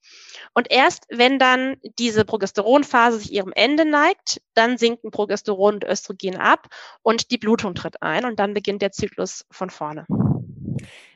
[0.54, 6.38] Und erst wenn dann diese Progesteronphase sich ihrem Ende neigt, dann sinken Progesteron und Östrogen
[6.38, 6.68] ab
[7.02, 10.06] und die Blutung tritt ein und dann beginnt der Zyklus von vorne.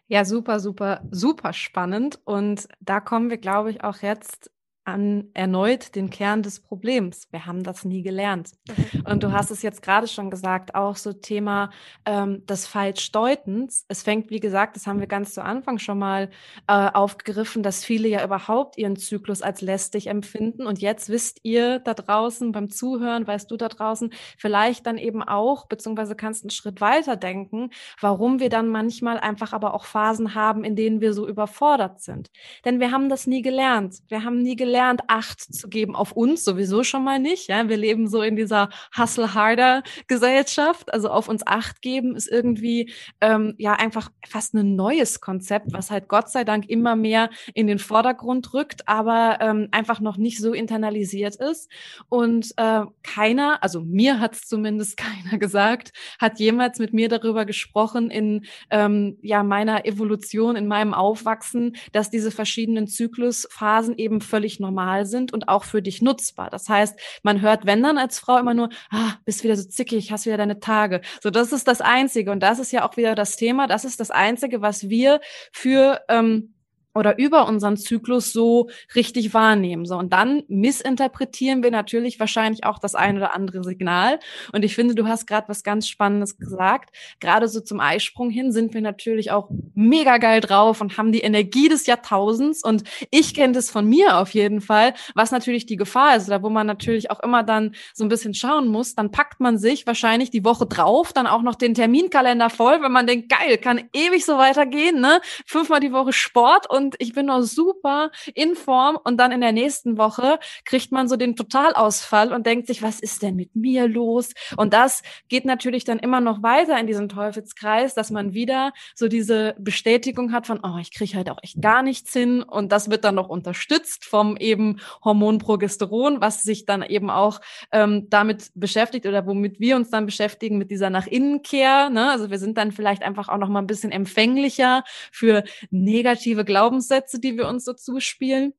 [0.08, 2.20] Ja, super, super, super spannend.
[2.26, 4.50] Und da kommen wir, glaube ich, auch jetzt
[4.86, 7.28] an erneut den Kern des Problems.
[7.32, 8.52] Wir haben das nie gelernt.
[8.68, 9.06] Mhm.
[9.06, 11.70] Und du hast es jetzt gerade schon gesagt, auch so Thema
[12.06, 13.86] ähm, des Falschdeutens.
[13.88, 16.30] Es fängt, wie gesagt, das haben wir ganz zu Anfang schon mal
[16.68, 20.65] äh, aufgegriffen, dass viele ja überhaupt ihren Zyklus als lästig empfinden.
[20.65, 25.22] Und jetzt wisst ihr da draußen beim Zuhören, weißt du da draußen, vielleicht dann eben
[25.24, 27.70] auch, beziehungsweise kannst einen Schritt weiter denken,
[28.02, 32.32] warum wir dann manchmal einfach aber auch Phasen haben, in denen wir so überfordert sind.
[32.65, 34.00] Denn wir haben das nie gelernt.
[34.08, 37.50] Wir haben nie gelernt, gelernt, Acht zu geben auf uns, sowieso schon mal nicht.
[37.50, 40.94] Ja, wir leben so in dieser Hustle-Harder-Gesellschaft.
[40.94, 45.92] Also auf uns Acht geben ist irgendwie ähm, ja einfach fast ein neues Konzept, was
[45.92, 50.39] halt Gott sei Dank immer mehr in den Vordergrund rückt, aber ähm, einfach noch nicht
[50.39, 51.70] so internalisiert ist.
[52.08, 57.44] Und äh, keiner, also mir hat es zumindest keiner gesagt, hat jemals mit mir darüber
[57.46, 64.59] gesprochen in ähm, ja meiner Evolution, in meinem Aufwachsen, dass diese verschiedenen Zyklusphasen eben völlig
[64.60, 66.50] normal sind und auch für dich nutzbar.
[66.50, 70.12] Das heißt, man hört, wenn dann als Frau immer nur, ah, bist wieder so zickig,
[70.12, 71.02] hast wieder deine Tage.
[71.22, 72.32] So, das ist das Einzige.
[72.32, 73.67] Und das ist ja auch wieder das Thema.
[73.67, 76.54] Das ist das Einzige, was wir für ähm,
[76.93, 79.86] oder über unseren Zyklus so richtig wahrnehmen.
[79.86, 84.19] So, und dann missinterpretieren wir natürlich wahrscheinlich auch das ein oder andere Signal.
[84.54, 86.95] Und ich finde, du hast gerade was ganz Spannendes gesagt.
[87.19, 91.21] Gerade so zum Eisprung hin sind wir natürlich auch mega geil drauf und haben die
[91.21, 92.63] Energie des Jahrtausends.
[92.63, 96.43] Und ich kenne das von mir auf jeden Fall, was natürlich die Gefahr ist, oder
[96.43, 98.95] wo man natürlich auch immer dann so ein bisschen schauen muss.
[98.95, 102.91] Dann packt man sich wahrscheinlich die Woche drauf, dann auch noch den Terminkalender voll, wenn
[102.91, 105.21] man denkt, geil, kann ewig so weitergehen, ne?
[105.45, 109.42] Fünfmal die Woche Sport und und ich bin noch super in Form und dann in
[109.42, 113.56] der nächsten Woche kriegt man so den Totalausfall und denkt sich, was ist denn mit
[113.56, 114.32] mir los?
[114.56, 119.10] Und das geht natürlich dann immer noch weiter in diesen Teufelskreis, dass man wieder so
[119.10, 122.89] diese Bestätigung hat von, oh, ich kriege halt auch echt gar nichts hin und das
[122.89, 127.42] wird dann noch unterstützt vom eben Hormon Progesteron, was sich dann eben auch
[127.74, 131.89] ähm, damit beschäftigt oder womit wir uns dann beschäftigen mit dieser nach Innenkehr.
[131.89, 132.10] Ne?
[132.10, 136.68] Also wir sind dann vielleicht einfach auch noch mal ein bisschen empfänglicher für negative Glauben
[136.69, 138.53] Glaubenssätze, die wir uns so zuspielen.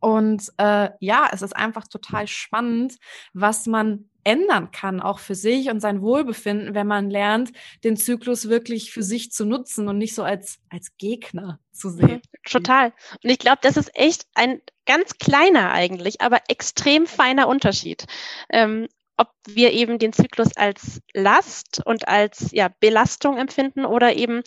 [0.00, 2.96] Und äh, ja, es ist einfach total spannend,
[3.32, 7.52] was man ändern kann, auch für sich und sein Wohlbefinden, wenn man lernt,
[7.84, 11.96] den Zyklus wirklich für sich zu nutzen und nicht so als, als Gegner zu mhm,
[11.96, 12.22] sehen.
[12.44, 12.92] Total.
[13.22, 18.06] Und ich glaube, das ist echt ein ganz kleiner eigentlich, aber extrem feiner Unterschied.
[18.50, 24.42] Ähm, ob wir eben den Zyklus als Last und als ja, Belastung empfinden oder eben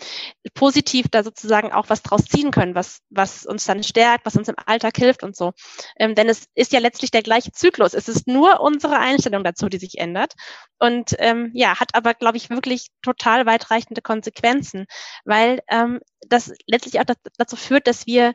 [0.53, 4.49] positiv da sozusagen auch was draus ziehen können, was, was uns dann stärkt, was uns
[4.49, 5.53] im Alltag hilft und so.
[5.97, 7.93] Ähm, denn es ist ja letztlich der gleiche Zyklus.
[7.93, 10.33] Es ist nur unsere Einstellung dazu, die sich ändert.
[10.79, 14.85] Und ähm, ja, hat aber, glaube ich, wirklich total weitreichende Konsequenzen,
[15.23, 17.05] weil ähm, das letztlich auch
[17.37, 18.33] dazu führt, dass wir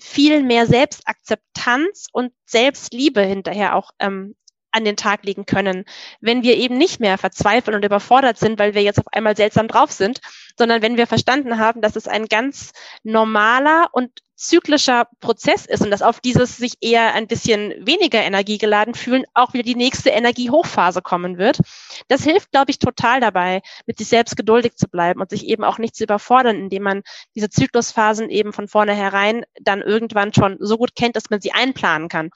[0.00, 4.36] viel mehr Selbstakzeptanz und Selbstliebe hinterher auch ähm,
[4.72, 5.84] an den Tag legen können,
[6.20, 9.68] wenn wir eben nicht mehr verzweifeln und überfordert sind, weil wir jetzt auf einmal seltsam
[9.68, 10.20] drauf sind,
[10.56, 15.90] sondern wenn wir verstanden haben, dass es ein ganz normaler und zyklischer Prozess ist und
[15.90, 21.02] dass auf dieses sich eher ein bisschen weniger energiegeladen fühlen, auch wieder die nächste Energiehochphase
[21.02, 21.58] kommen wird.
[22.06, 25.64] Das hilft, glaube ich, total dabei, mit sich selbst geduldig zu bleiben und sich eben
[25.64, 27.02] auch nicht zu überfordern, indem man
[27.34, 32.08] diese Zyklusphasen eben von vornherein dann irgendwann schon so gut kennt, dass man sie einplanen
[32.08, 32.30] kann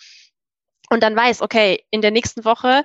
[0.92, 2.84] und dann weiß, okay, in der nächsten Woche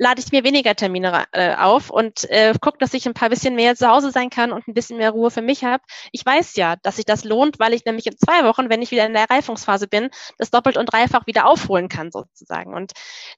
[0.00, 3.54] lade ich mir weniger Termine äh, auf und äh, gucke, dass ich ein paar bisschen
[3.54, 5.82] mehr zu Hause sein kann und ein bisschen mehr Ruhe für mich habe.
[6.10, 8.90] Ich weiß ja, dass sich das lohnt, weil ich nämlich in zwei Wochen, wenn ich
[8.90, 10.08] wieder in der Reifungsphase bin,
[10.38, 12.72] das doppelt und dreifach wieder aufholen kann sozusagen.
[12.72, 12.92] Und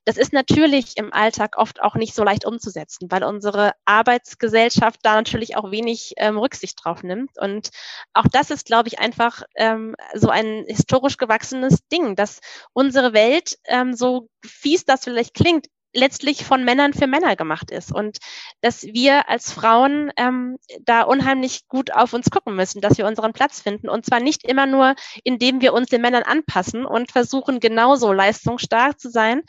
[0.04, 5.16] das ist natürlich im Alltag oft auch nicht so leicht umzusetzen, weil unsere Arbeitsgesellschaft da
[5.16, 7.38] natürlich auch wenig ähm, Rücksicht drauf nimmt.
[7.40, 7.70] Und
[8.12, 12.38] auch das ist, glaube ich, einfach ähm, so ein historisch gewachsenes Ding, dass
[12.72, 17.92] unsere Welt, ähm, so fies das vielleicht klingt, letztlich von Männern für Männer gemacht ist
[17.92, 18.18] und
[18.60, 23.32] dass wir als Frauen ähm, da unheimlich gut auf uns gucken müssen, dass wir unseren
[23.32, 27.60] Platz finden und zwar nicht immer nur, indem wir uns den Männern anpassen und versuchen
[27.60, 29.42] genauso leistungsstark zu sein,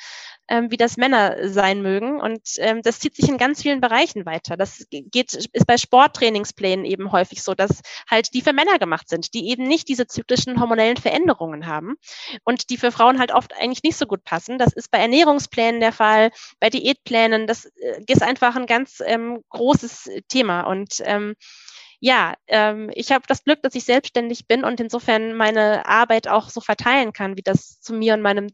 [0.48, 2.20] ähm, wie das Männer sein mögen.
[2.20, 4.58] Und ähm, das zieht sich in ganz vielen Bereichen weiter.
[4.58, 9.34] Das geht, ist bei Sporttrainingsplänen eben häufig so, dass halt die für Männer gemacht sind,
[9.34, 11.96] die eben nicht diese zyklischen hormonellen Veränderungen haben
[12.44, 14.58] und die für Frauen halt oft eigentlich nicht so gut passen.
[14.58, 17.48] Das ist bei Ernährungsplänen der Fall, bei Diätplänen.
[17.48, 20.62] Das äh, ist einfach ein ganz ähm, großes Thema.
[20.62, 21.36] Und ähm,
[22.06, 26.50] ja, ähm, ich habe das Glück, dass ich selbstständig bin und insofern meine Arbeit auch
[26.50, 28.48] so verteilen kann, wie das zu mir und meinem,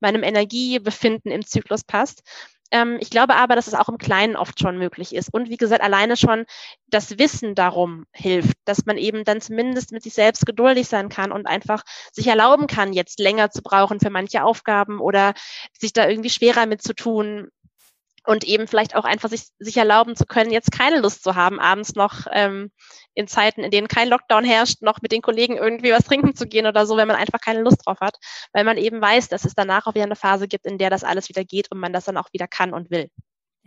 [0.00, 2.22] meinem Energiebefinden im Zyklus passt.
[2.70, 5.32] Ähm, ich glaube aber, dass es auch im Kleinen oft schon möglich ist.
[5.32, 6.44] Und wie gesagt, alleine schon
[6.86, 11.32] das Wissen darum hilft, dass man eben dann zumindest mit sich selbst geduldig sein kann
[11.32, 15.34] und einfach sich erlauben kann, jetzt länger zu brauchen für manche Aufgaben oder
[15.78, 17.48] sich da irgendwie schwerer mit zu tun
[18.28, 21.58] und eben vielleicht auch einfach sich, sich erlauben zu können, jetzt keine Lust zu haben,
[21.58, 22.70] abends noch ähm,
[23.14, 26.46] in Zeiten, in denen kein Lockdown herrscht, noch mit den Kollegen irgendwie was trinken zu
[26.46, 28.16] gehen oder so, wenn man einfach keine Lust drauf hat,
[28.52, 31.04] weil man eben weiß, dass es danach auch wieder eine Phase gibt, in der das
[31.04, 33.08] alles wieder geht und man das dann auch wieder kann und will.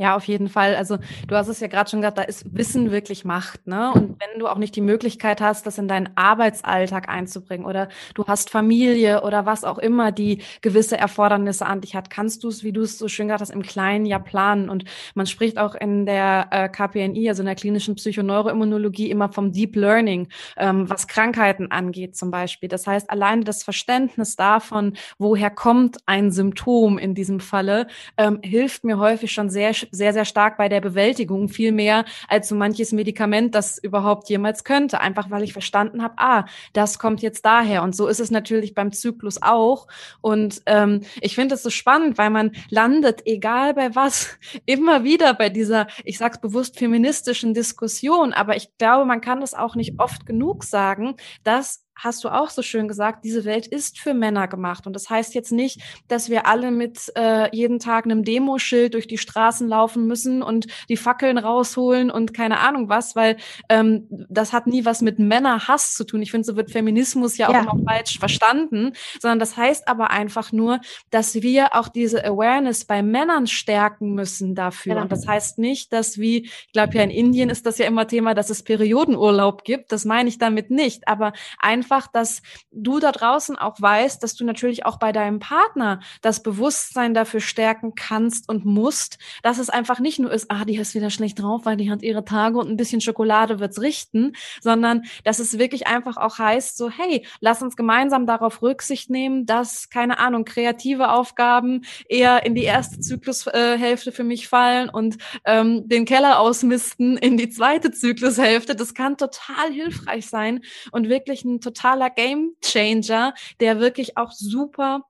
[0.01, 0.75] Ja, auf jeden Fall.
[0.75, 0.97] Also
[1.27, 3.67] du hast es ja gerade schon gesagt, da ist Wissen wirklich Macht.
[3.67, 3.91] Ne?
[3.93, 8.25] Und wenn du auch nicht die Möglichkeit hast, das in deinen Arbeitsalltag einzubringen oder du
[8.25, 12.63] hast Familie oder was auch immer, die gewisse Erfordernisse an dich hat, kannst du es,
[12.63, 14.69] wie du es so schön gesagt hast, im Kleinen ja planen.
[14.71, 19.51] Und man spricht auch in der äh, KPNI, also in der klinischen Psychoneuroimmunologie, immer vom
[19.51, 22.69] Deep Learning, ähm, was Krankheiten angeht zum Beispiel.
[22.69, 27.85] Das heißt, alleine das Verständnis davon, woher kommt ein Symptom in diesem Falle,
[28.17, 32.47] ähm, hilft mir häufig schon sehr sehr, sehr stark bei der Bewältigung, viel mehr als
[32.47, 34.99] so manches Medikament das überhaupt jemals könnte.
[34.99, 37.83] Einfach weil ich verstanden habe, ah, das kommt jetzt daher.
[37.83, 39.87] Und so ist es natürlich beim Zyklus auch.
[40.21, 45.33] Und ähm, ich finde es so spannend, weil man landet, egal bei was, immer wieder
[45.33, 48.33] bei dieser, ich sag's bewusst, feministischen Diskussion.
[48.33, 52.49] Aber ich glaube, man kann das auch nicht oft genug sagen, dass hast du auch
[52.49, 54.87] so schön gesagt, diese Welt ist für Männer gemacht.
[54.87, 59.07] Und das heißt jetzt nicht, dass wir alle mit äh, jeden Tag einem Demoschild durch
[59.07, 63.37] die Straßen laufen müssen und die Fackeln rausholen und keine Ahnung was, weil
[63.69, 66.21] ähm, das hat nie was mit Männerhass zu tun.
[66.21, 67.59] Ich finde, so wird Feminismus ja, ja.
[67.59, 70.79] auch immer falsch verstanden, sondern das heißt aber einfach nur,
[71.09, 74.93] dass wir auch diese Awareness bei Männern stärken müssen dafür.
[74.93, 75.03] Genau.
[75.03, 78.07] Und das heißt nicht, dass wie, ich glaube ja in Indien ist das ja immer
[78.07, 79.91] Thema, dass es Periodenurlaub gibt.
[79.91, 81.07] Das meine ich damit nicht.
[81.07, 85.39] Aber einfach einfach, dass du da draußen auch weißt, dass du natürlich auch bei deinem
[85.39, 90.63] Partner das Bewusstsein dafür stärken kannst und musst, dass es einfach nicht nur ist, ah,
[90.63, 93.81] die ist wieder schlecht drauf, weil die hat ihre Tage und ein bisschen Schokolade wird's
[93.81, 99.09] richten, sondern dass es wirklich einfach auch heißt, so, hey, lass uns gemeinsam darauf Rücksicht
[99.09, 105.17] nehmen, dass, keine Ahnung, kreative Aufgaben eher in die erste Zyklushälfte für mich fallen und
[105.45, 108.75] ähm, den Keller ausmisten in die zweite Zyklushälfte.
[108.75, 110.61] Das kann total hilfreich sein
[110.91, 115.03] und wirklich ein total totaler Game Changer, der wirklich auch super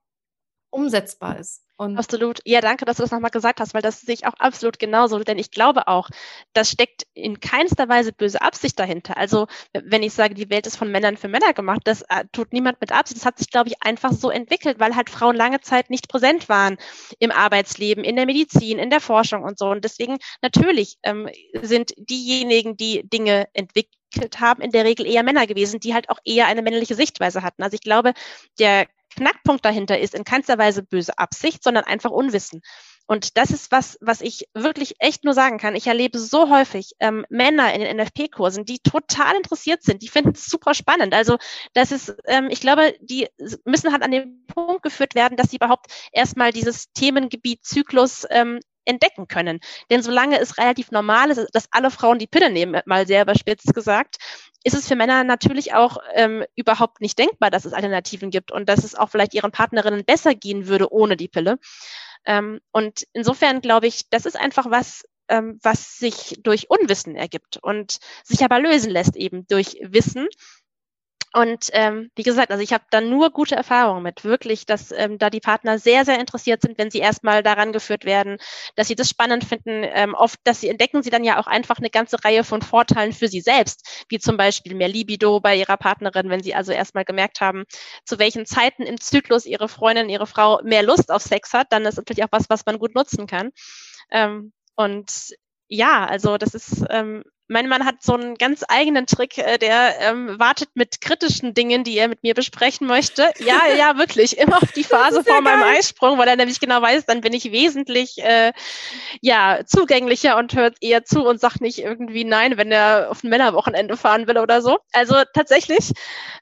[0.70, 1.64] umsetzbar ist.
[1.78, 2.42] Und absolut.
[2.46, 5.18] Ja, danke, dass du das nochmal gesagt hast, weil das sehe ich auch absolut genauso.
[5.20, 6.10] Denn ich glaube auch,
[6.54, 9.18] das steckt in keinster Weise böse Absicht dahinter.
[9.18, 12.54] Also, wenn ich sage, die Welt ist von Männern für Männer gemacht, das äh, tut
[12.54, 13.20] niemand mit Absicht.
[13.20, 16.50] Das hat sich, glaube ich, einfach so entwickelt, weil halt Frauen lange Zeit nicht präsent
[16.50, 16.78] waren
[17.18, 19.70] im Arbeitsleben, in der Medizin, in der Forschung und so.
[19.70, 21.30] Und deswegen natürlich ähm,
[21.62, 23.98] sind diejenigen, die Dinge entwickeln,
[24.38, 27.64] haben, in der Regel eher Männer gewesen, die halt auch eher eine männliche Sichtweise hatten.
[27.64, 28.14] Also ich glaube,
[28.60, 32.62] der Knackpunkt dahinter ist in keinster Weise böse Absicht, sondern einfach Unwissen.
[33.08, 35.76] Und das ist was, was ich wirklich echt nur sagen kann.
[35.76, 40.02] Ich erlebe so häufig ähm, Männer in den NFP-Kursen, die total interessiert sind.
[40.02, 41.14] Die finden es super spannend.
[41.14, 41.38] Also
[41.74, 43.28] das ist, ähm, ich glaube, die
[43.66, 48.62] müssen halt an den Punkt geführt werden, dass sie überhaupt erstmal dieses Themengebiet Zyklus ähm,
[48.86, 49.60] entdecken können.
[49.90, 53.74] Denn solange es relativ normal ist, dass alle Frauen die Pille nehmen, mal sehr überspitzt
[53.74, 54.18] gesagt,
[54.64, 58.70] ist es für Männer natürlich auch ähm, überhaupt nicht denkbar, dass es Alternativen gibt und
[58.70, 61.58] dass es auch vielleicht ihren Partnerinnen besser gehen würde ohne die Pille.
[62.26, 67.58] Ähm, und insofern glaube ich, das ist einfach was, ähm, was sich durch Unwissen ergibt
[67.58, 70.28] und sich aber lösen lässt eben durch Wissen
[71.34, 75.18] und ähm, wie gesagt, also ich habe da nur gute Erfahrungen mit, wirklich, dass ähm,
[75.18, 78.38] da die Partner sehr, sehr interessiert sind, wenn sie erstmal daran geführt werden,
[78.76, 79.84] dass sie das spannend finden.
[79.84, 83.14] Ähm, oft, dass sie entdecken sie dann ja auch einfach eine ganze Reihe von Vorteilen
[83.14, 87.06] für sie selbst, wie zum Beispiel mehr Libido bei ihrer Partnerin, wenn sie also erstmal
[87.06, 87.64] gemerkt haben,
[88.04, 91.86] zu welchen Zeiten im Zyklus ihre Freundin, ihre Frau mehr Lust auf Sex hat, dann
[91.86, 93.52] ist natürlich auch was, was man gut nutzen kann.
[94.12, 95.34] Ähm, und
[95.70, 100.00] ja, also das ist ähm, Mein Mann hat so einen ganz eigenen Trick, äh, der
[100.00, 103.30] ähm, wartet mit kritischen Dingen, die er mit mir besprechen möchte.
[103.40, 104.38] Ja, ja, wirklich.
[104.38, 107.52] Immer auf die Phase vor meinem Eisprung, weil er nämlich genau weiß, dann bin ich
[107.52, 108.54] wesentlich äh,
[109.20, 113.30] ja, zugänglicher und hört eher zu und sagt nicht irgendwie nein, wenn er auf ein
[113.30, 114.78] Männerwochenende fahren will oder so.
[114.94, 115.92] Also tatsächlich,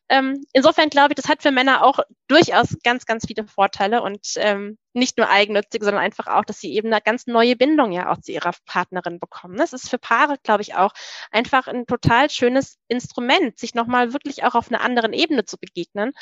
[0.09, 4.19] ähm, insofern glaube ich, das hat für Männer auch durchaus ganz, ganz viele Vorteile und
[4.35, 8.11] ähm, nicht nur eigennützig, sondern einfach auch, dass sie eben eine ganz neue Bindung ja
[8.11, 9.57] auch zu ihrer Partnerin bekommen.
[9.57, 10.93] Das ist für Paare, glaube ich, auch
[11.31, 16.13] einfach ein total schönes Instrument, sich nochmal wirklich auch auf einer anderen Ebene zu begegnen.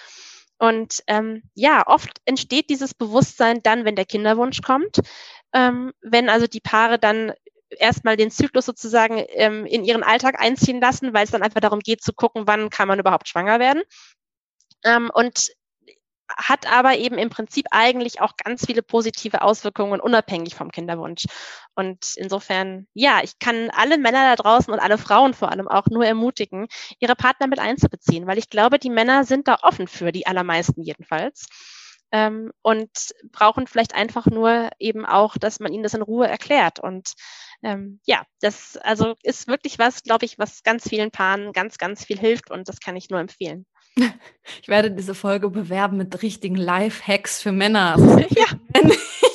[0.59, 4.99] Und ähm, ja, oft entsteht dieses Bewusstsein dann, wenn der Kinderwunsch kommt,
[5.53, 7.33] ähm, wenn also die Paare dann
[7.69, 11.79] erstmal den Zyklus sozusagen ähm, in ihren Alltag einziehen lassen, weil es dann einfach darum
[11.79, 13.83] geht zu gucken, wann kann man überhaupt schwanger werden.
[14.83, 15.49] Ähm, und
[16.35, 21.25] hat aber eben im Prinzip eigentlich auch ganz viele positive Auswirkungen unabhängig vom Kinderwunsch.
[21.75, 25.85] Und insofern, ja, ich kann alle Männer da draußen und alle Frauen vor allem auch
[25.87, 26.67] nur ermutigen,
[26.99, 30.81] ihre Partner mit einzubeziehen, weil ich glaube, die Männer sind da offen für, die allermeisten
[30.81, 31.47] jedenfalls.
[32.13, 32.89] Ähm, und
[33.33, 36.79] brauchen vielleicht einfach nur eben auch, dass man ihnen das in Ruhe erklärt.
[36.79, 37.13] Und
[37.63, 42.05] ähm, ja, das also ist wirklich was, glaube ich, was ganz vielen Paaren ganz, ganz
[42.05, 43.65] viel hilft und das kann ich nur empfehlen.
[44.61, 47.95] Ich werde diese Folge bewerben mit richtigen Life-Hacks für Männer.
[47.97, 48.45] Also, ja.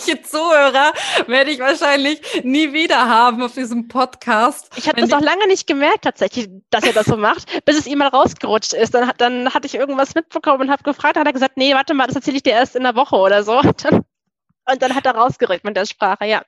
[0.06, 0.92] Jetzt Zuhörer
[1.26, 4.70] werde ich wahrscheinlich nie wieder haben auf diesem Podcast.
[4.76, 7.86] Ich habe das auch lange nicht gemerkt tatsächlich, dass er das so macht, bis es
[7.86, 8.94] ihm mal rausgerutscht ist.
[8.94, 12.06] Dann, dann hatte ich irgendwas mitbekommen und habe gefragt, hat er gesagt, nee, warte mal,
[12.06, 13.58] das erzähle ich dir erst in der Woche oder so.
[13.60, 14.04] Und dann,
[14.70, 16.42] und dann hat er rausgerückt mit der Sprache, ja.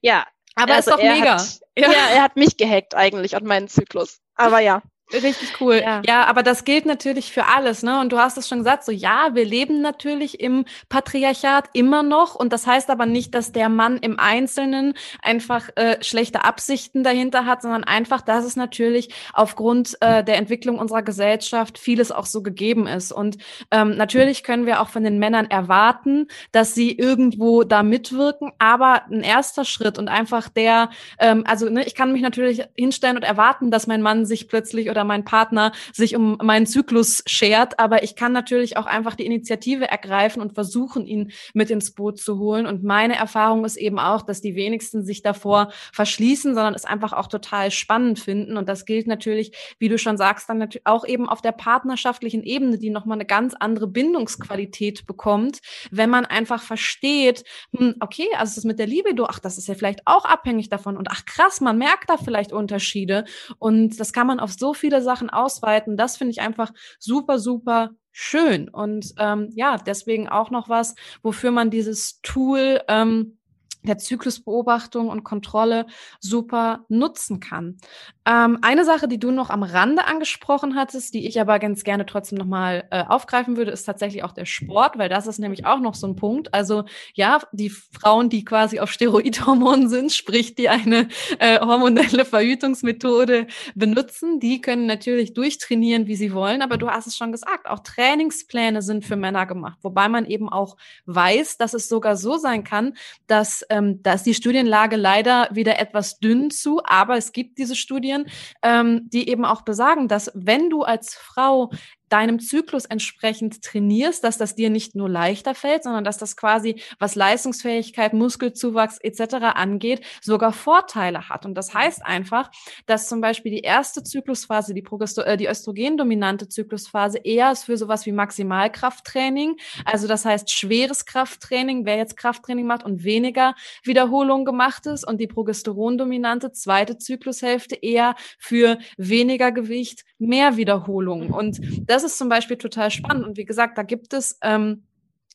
[0.00, 0.26] Ja.
[0.56, 1.38] Aber also ist doch mega.
[1.38, 1.90] Hat, ja.
[1.90, 4.18] ja, er hat mich gehackt eigentlich und meinen Zyklus.
[4.34, 4.82] Aber ja.
[5.12, 5.80] Richtig cool.
[5.84, 6.02] Ja.
[6.06, 6.24] ja.
[6.24, 8.00] aber das gilt natürlich für alles, ne?
[8.00, 12.34] Und du hast es schon gesagt, so ja, wir leben natürlich im Patriarchat immer noch.
[12.34, 17.46] Und das heißt aber nicht, dass der Mann im Einzelnen einfach äh, schlechte Absichten dahinter
[17.46, 22.42] hat, sondern einfach, dass es natürlich aufgrund äh, der Entwicklung unserer Gesellschaft vieles auch so
[22.42, 23.12] gegeben ist.
[23.12, 23.38] Und
[23.70, 29.02] ähm, natürlich können wir auch von den Männern erwarten, dass sie irgendwo da mitwirken, aber
[29.10, 33.22] ein erster Schritt und einfach der, ähm, also ne, ich kann mich natürlich hinstellen und
[33.22, 37.78] erwarten, dass mein Mann sich plötzlich oder oder mein Partner sich um meinen Zyklus schert.
[37.78, 42.18] Aber ich kann natürlich auch einfach die Initiative ergreifen und versuchen, ihn mit ins Boot
[42.18, 42.66] zu holen.
[42.66, 47.14] Und meine Erfahrung ist eben auch, dass die wenigsten sich davor verschließen, sondern es einfach
[47.14, 48.58] auch total spannend finden.
[48.58, 52.42] Und das gilt natürlich, wie du schon sagst, dann natürlich auch eben auf der partnerschaftlichen
[52.42, 57.44] Ebene, die nochmal eine ganz andere Bindungsqualität bekommt, wenn man einfach versteht,
[57.74, 60.98] hm, okay, also das mit der Libido, ach, das ist ja vielleicht auch abhängig davon.
[60.98, 63.24] Und ach krass, man merkt da vielleicht Unterschiede.
[63.58, 65.96] Und das kann man auf so viel viele Sachen ausweiten.
[65.96, 68.68] Das finde ich einfach super, super schön.
[68.68, 73.38] Und ähm, ja, deswegen auch noch was, wofür man dieses Tool ähm,
[73.82, 75.86] der Zyklusbeobachtung und Kontrolle
[76.20, 77.78] super nutzen kann.
[78.26, 82.04] Ähm, eine Sache, die du noch am Rande angesprochen hattest, die ich aber ganz gerne
[82.06, 85.80] trotzdem nochmal äh, aufgreifen würde, ist tatsächlich auch der Sport, weil das ist nämlich auch
[85.80, 86.52] noch so ein Punkt.
[86.52, 91.08] Also ja, die Frauen, die quasi auf Steroidhormonen sind, sprich die eine
[91.38, 97.16] äh, hormonelle Verhütungsmethode benutzen, die können natürlich durchtrainieren, wie sie wollen, aber du hast es
[97.16, 100.76] schon gesagt, auch Trainingspläne sind für Männer gemacht, wobei man eben auch
[101.06, 102.94] weiß, dass es sogar so sein kann,
[103.26, 107.76] dass ähm, da ist die Studienlage leider wieder etwas dünn zu, aber es gibt diese
[107.76, 108.26] Studien,
[108.62, 111.70] ähm, die eben auch besagen, dass wenn du als Frau
[112.10, 116.76] deinem Zyklus entsprechend trainierst, dass das dir nicht nur leichter fällt, sondern dass das quasi,
[116.98, 119.34] was Leistungsfähigkeit, Muskelzuwachs etc.
[119.54, 121.46] angeht, sogar Vorteile hat.
[121.46, 122.50] Und das heißt einfach,
[122.86, 127.76] dass zum Beispiel die erste Zyklusphase, die, Progesto äh, die östrogendominante Zyklusphase, eher ist für
[127.76, 129.56] sowas wie Maximalkrafttraining.
[129.84, 133.54] Also das heißt schweres Krafttraining, wer jetzt Krafttraining macht und weniger
[133.84, 141.30] Wiederholungen gemacht ist und die progesterondominante zweite Zyklushälfte eher für weniger Gewicht, mehr Wiederholungen.
[141.30, 143.24] Und das das ist zum Beispiel total spannend.
[143.24, 144.82] Und wie gesagt, da gibt es ähm,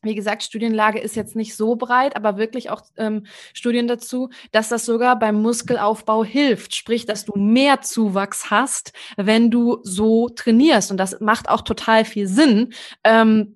[0.05, 4.69] wie gesagt, Studienlage ist jetzt nicht so breit, aber wirklich auch ähm, Studien dazu, dass
[4.69, 6.75] das sogar beim Muskelaufbau hilft.
[6.75, 10.91] Sprich, dass du mehr Zuwachs hast, wenn du so trainierst.
[10.91, 12.73] Und das macht auch total viel Sinn.
[13.03, 13.55] Ähm,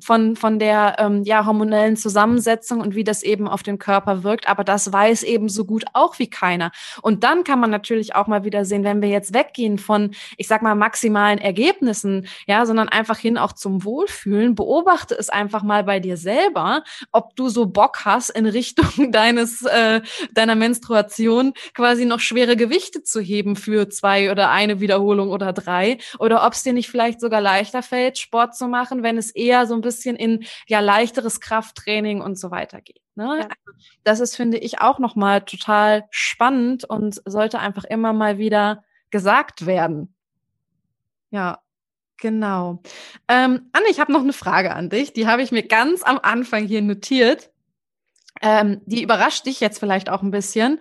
[0.00, 4.48] von, von der ähm, ja, hormonellen Zusammensetzung und wie das eben auf den Körper wirkt.
[4.48, 6.70] Aber das weiß eben so gut auch wie keiner.
[7.02, 10.48] Und dann kann man natürlich auch mal wieder sehen, wenn wir jetzt weggehen von, ich
[10.48, 15.84] sag mal, maximalen Ergebnissen, ja, sondern einfach hin auch zum Wohlfühlen, beobachte es einfach mal
[15.84, 20.00] bei dir selber, ob du so Bock hast, in Richtung deines, äh,
[20.32, 25.98] deiner Menstruation quasi noch schwere Gewichte zu heben für zwei oder eine Wiederholung oder drei.
[26.18, 29.57] Oder ob es dir nicht vielleicht sogar leichter fällt, Sport zu machen, wenn es eher
[29.58, 33.02] eher so ein bisschen in ja leichteres Krafttraining und so weiter geht.
[33.14, 33.24] Ne?
[33.24, 33.48] Ja.
[33.48, 38.84] Also das ist, finde ich, auch nochmal total spannend und sollte einfach immer mal wieder
[39.10, 40.14] gesagt werden.
[41.30, 41.60] Ja,
[42.16, 42.82] genau.
[43.28, 45.12] Ähm, Anne, ich habe noch eine Frage an dich.
[45.12, 47.50] Die habe ich mir ganz am Anfang hier notiert.
[48.40, 50.78] Ähm, die überrascht dich jetzt vielleicht auch ein bisschen.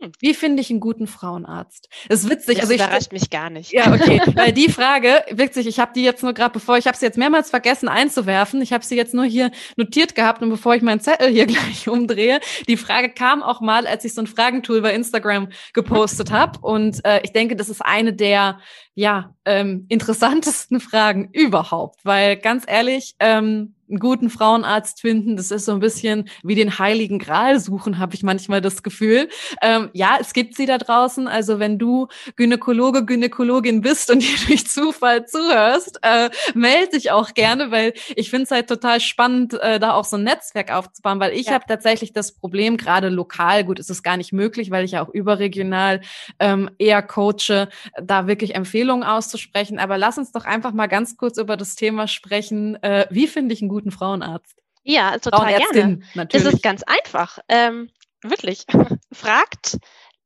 [0.00, 0.12] Hm.
[0.20, 1.88] Wie finde ich einen guten Frauenarzt?
[2.08, 2.56] Das ist witzig.
[2.56, 3.72] Das also ich, überrascht mich gar nicht.
[3.72, 4.20] Ja, okay.
[4.34, 7.18] Weil die Frage, witzig, ich habe die jetzt nur gerade, bevor ich habe sie jetzt
[7.18, 8.62] mehrmals vergessen einzuwerfen.
[8.62, 11.88] Ich habe sie jetzt nur hier notiert gehabt und bevor ich meinen Zettel hier gleich
[11.88, 16.60] umdrehe, die Frage kam auch mal, als ich so ein Fragentool bei Instagram gepostet habe.
[16.60, 18.60] Und äh, ich denke, das ist eine der
[18.98, 23.14] ja ähm, interessantesten Fragen überhaupt, weil ganz ehrlich.
[23.20, 27.98] Ähm, einen guten Frauenarzt finden, das ist so ein bisschen wie den heiligen Gral suchen,
[27.98, 29.28] habe ich manchmal das Gefühl.
[29.62, 31.26] Ähm, ja, es gibt sie da draußen.
[31.26, 37.34] Also wenn du Gynäkologe, Gynäkologin bist und dir durch Zufall zuhörst, äh, melde dich auch
[37.34, 41.20] gerne, weil ich finde es halt total spannend, äh, da auch so ein Netzwerk aufzubauen,
[41.20, 41.52] weil ich ja.
[41.52, 45.04] habe tatsächlich das Problem, gerade lokal, gut, ist es gar nicht möglich, weil ich ja
[45.04, 46.02] auch überregional
[46.38, 47.68] ähm, eher coache,
[48.02, 49.78] da wirklich Empfehlungen auszusprechen.
[49.78, 52.80] Aber lass uns doch einfach mal ganz kurz über das Thema sprechen.
[52.82, 54.56] Äh, wie finde ich einen guten guten Frauenarzt.
[54.82, 56.00] Ja, total gerne.
[56.14, 56.46] Natürlich.
[56.46, 57.38] Es ist ganz einfach.
[57.48, 57.90] Ähm,
[58.22, 58.64] wirklich.
[59.12, 59.78] Fragt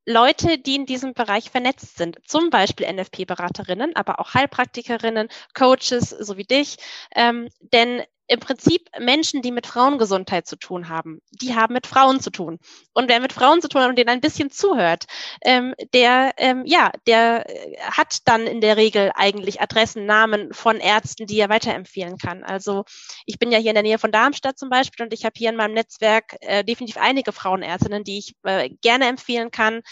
[0.07, 6.37] Leute, die in diesem Bereich vernetzt sind, zum Beispiel NFP-Beraterinnen, aber auch Heilpraktikerinnen, Coaches, so
[6.37, 6.77] wie dich.
[7.15, 8.03] Ähm, denn
[8.33, 12.59] im Prinzip Menschen, die mit Frauengesundheit zu tun haben, die haben mit Frauen zu tun.
[12.95, 15.05] Und wer mit Frauen zu tun hat und denen ein bisschen zuhört,
[15.43, 20.79] ähm, der, ähm, ja, der äh, hat dann in der Regel eigentlich Adressen, Namen von
[20.79, 22.43] Ärzten, die er weiterempfehlen kann.
[22.43, 22.85] Also
[23.27, 25.51] ich bin ja hier in der Nähe von Darmstadt zum Beispiel und ich habe hier
[25.51, 29.83] in meinem Netzwerk äh, definitiv einige Frauenärztinnen, die ich äh, gerne empfehlen kann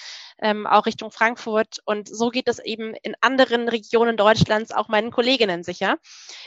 [0.41, 1.79] ähm, auch Richtung Frankfurt.
[1.85, 5.99] Und so geht es eben in anderen Regionen Deutschlands auch meinen Kolleginnen sicher.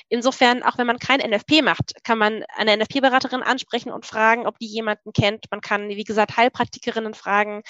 [0.09, 4.59] Insofern, auch wenn man kein NFP macht, kann man eine NFP-Beraterin ansprechen und fragen, ob
[4.59, 5.45] die jemanden kennt.
[5.51, 7.63] Man kann, wie gesagt, Heilpraktikerinnen fragen.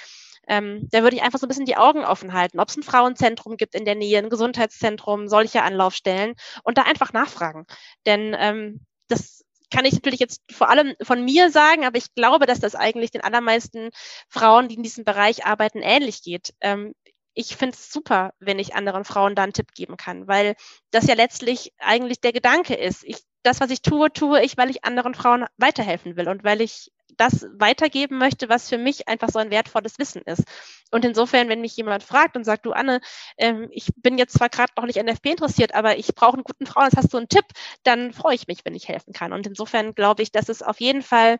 [0.47, 2.83] Ähm, da würde ich einfach so ein bisschen die Augen offen halten, ob es ein
[2.83, 7.65] Frauenzentrum gibt in der Nähe, ein Gesundheitszentrum, solche Anlaufstellen und da einfach nachfragen.
[8.05, 9.42] Denn ähm, das
[9.73, 13.09] kann ich natürlich jetzt vor allem von mir sagen, aber ich glaube, dass das eigentlich
[13.09, 13.89] den allermeisten
[14.29, 16.53] Frauen, die in diesem Bereich arbeiten, ähnlich geht.
[16.61, 16.93] Ähm,
[17.33, 20.55] ich finde es super, wenn ich anderen Frauen da einen Tipp geben kann, weil
[20.91, 23.03] das ja letztlich eigentlich der Gedanke ist.
[23.03, 26.61] Ich, das, was ich tue, tue ich, weil ich anderen Frauen weiterhelfen will und weil
[26.61, 30.43] ich das weitergeben möchte, was für mich einfach so ein wertvolles Wissen ist.
[30.91, 33.01] Und insofern, wenn mich jemand fragt und sagt, du Anne,
[33.37, 36.65] ähm, ich bin jetzt zwar gerade noch nicht NFP interessiert, aber ich brauche einen guten
[36.65, 37.45] Frauen, hast du einen Tipp,
[37.83, 39.33] dann freue ich mich, wenn ich helfen kann.
[39.33, 41.39] Und insofern glaube ich, dass es auf jeden Fall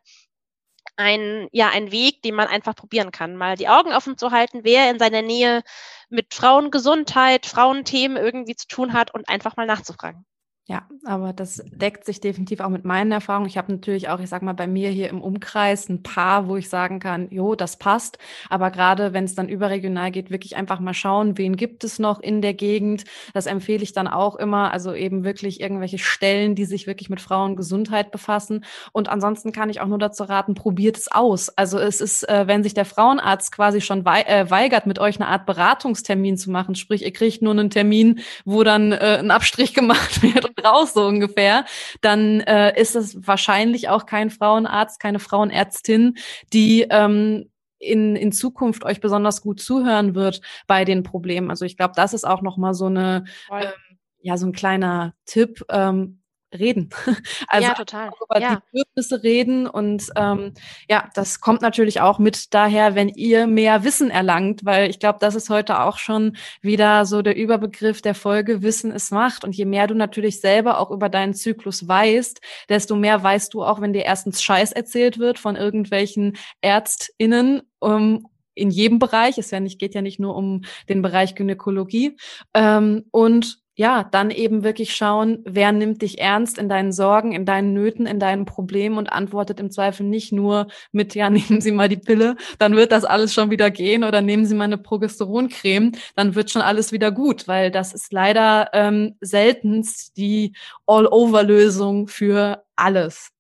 [0.96, 4.62] ein, ja, ein Weg, den man einfach probieren kann, mal die Augen offen zu halten,
[4.64, 5.64] wer in seiner Nähe
[6.10, 10.26] mit Frauengesundheit, Frauenthemen irgendwie zu tun hat und einfach mal nachzufragen.
[10.66, 13.50] Ja, aber das deckt sich definitiv auch mit meinen Erfahrungen.
[13.50, 16.56] Ich habe natürlich auch, ich sag mal, bei mir hier im Umkreis ein paar, wo
[16.56, 18.18] ich sagen kann, jo, das passt.
[18.50, 22.22] Aber gerade wenn es dann überregional geht, wirklich einfach mal schauen, wen gibt es noch
[22.22, 23.04] in der Gegend.
[23.34, 24.72] Das empfehle ich dann auch immer.
[24.72, 28.64] Also eben wirklich irgendwelche Stellen, die sich wirklich mit Frauengesundheit befassen.
[28.94, 31.50] Und ansonsten kann ich auch nur dazu raten, probiert es aus.
[31.50, 35.28] Also es ist, äh, wenn sich der Frauenarzt quasi schon äh, weigert, mit euch eine
[35.28, 39.74] Art Beratungstermin zu machen, sprich, ihr kriegt nur einen Termin, wo dann äh, ein Abstrich
[39.74, 41.66] gemacht wird raus, so ungefähr,
[42.02, 46.18] dann äh, ist es wahrscheinlich auch kein Frauenarzt, keine Frauenärztin,
[46.52, 47.50] die ähm,
[47.80, 51.50] in, in Zukunft euch besonders gut zuhören wird bei den Problemen.
[51.50, 53.72] Also ich glaube, das ist auch noch mal so eine, ähm,
[54.20, 55.64] ja, so ein kleiner Tipp.
[55.70, 56.23] Ähm,
[56.60, 56.90] reden.
[57.48, 58.12] Also ja, total.
[58.22, 58.56] über ja.
[58.56, 59.68] die Bedürfnisse reden.
[59.68, 60.54] Und ähm,
[60.90, 65.20] ja, das kommt natürlich auch mit daher, wenn ihr mehr Wissen erlangt, weil ich glaube,
[65.20, 69.44] das ist heute auch schon wieder so der Überbegriff der Folge, Wissen ist Macht.
[69.44, 73.64] Und je mehr du natürlich selber auch über deinen Zyklus weißt, desto mehr weißt du
[73.64, 79.38] auch, wenn dir erstens Scheiß erzählt wird von irgendwelchen ÄrztInnen, um, in jedem Bereich.
[79.38, 82.18] Es ja nicht, geht ja nicht nur um den Bereich Gynäkologie.
[82.54, 87.46] Ähm, und ja, dann eben wirklich schauen, wer nimmt dich ernst in deinen Sorgen, in
[87.46, 91.72] deinen Nöten, in deinen Problemen und antwortet im Zweifel nicht nur mit, ja, nehmen Sie
[91.72, 94.78] mal die Pille, dann wird das alles schon wieder gehen oder nehmen Sie mal eine
[94.78, 100.56] Progesteroncreme, dann wird schon alles wieder gut, weil das ist leider ähm, seltenst die
[100.86, 103.32] All-Over-Lösung für alles.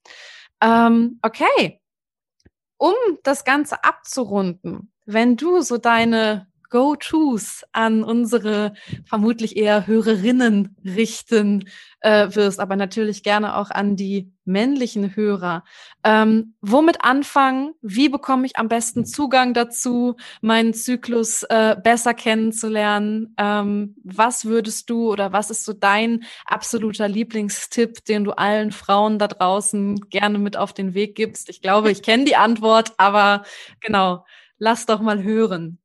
[0.61, 1.79] Ähm, okay,
[2.77, 8.73] um das Ganze abzurunden, wenn du so deine Go-Tos an unsere
[9.05, 11.69] vermutlich eher Hörerinnen richten
[11.99, 15.63] äh, wirst, aber natürlich gerne auch an die männlichen Hörer.
[16.03, 17.75] Ähm, womit anfangen?
[17.83, 23.35] Wie bekomme ich am besten Zugang dazu, meinen Zyklus äh, besser kennenzulernen?
[23.37, 29.19] Ähm, was würdest du oder was ist so dein absoluter Lieblingstipp, den du allen Frauen
[29.19, 31.49] da draußen gerne mit auf den Weg gibst?
[31.49, 33.43] Ich glaube, ich kenne die Antwort, aber
[33.79, 34.25] genau,
[34.57, 35.77] lass doch mal hören.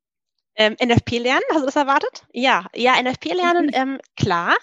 [0.58, 2.26] Ähm, NFP lernen, hast du das erwartet?
[2.32, 3.74] Ja, ja, NFP lernen, mhm.
[3.74, 4.56] ähm, klar.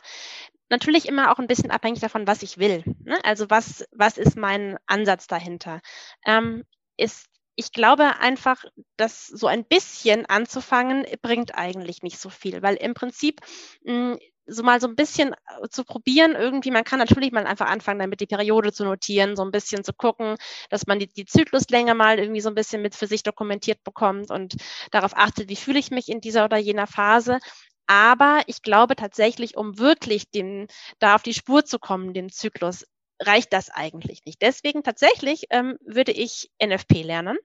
[0.69, 2.83] Natürlich immer auch ein bisschen abhängig davon, was ich will.
[3.03, 3.17] Ne?
[3.23, 5.79] Also was, was ist mein Ansatz dahinter?
[6.25, 6.63] Ähm,
[6.97, 8.65] ist ich glaube einfach,
[8.97, 13.39] dass so ein bisschen anzufangen bringt eigentlich nicht so viel, weil im Prinzip
[13.83, 17.45] mh, hm, so mal so ein bisschen äh, zu probieren, irgendwie, man kann natürlich mal
[17.45, 20.35] einfach anfangen, damit die Periode zu notieren, so ein bisschen zu gucken,
[20.69, 24.31] dass man die, die Zykluslänge mal irgendwie so ein bisschen mit für sich dokumentiert bekommt
[24.31, 24.55] und
[24.91, 27.39] darauf achtet, wie fühle ich mich in dieser oder jener Phase.
[27.87, 30.67] Aber ich glaube tatsächlich, um wirklich den,
[30.99, 32.85] da auf die Spur zu kommen, dem Zyklus,
[33.21, 34.41] reicht das eigentlich nicht.
[34.41, 37.37] Deswegen tatsächlich ähm, würde ich NFP lernen.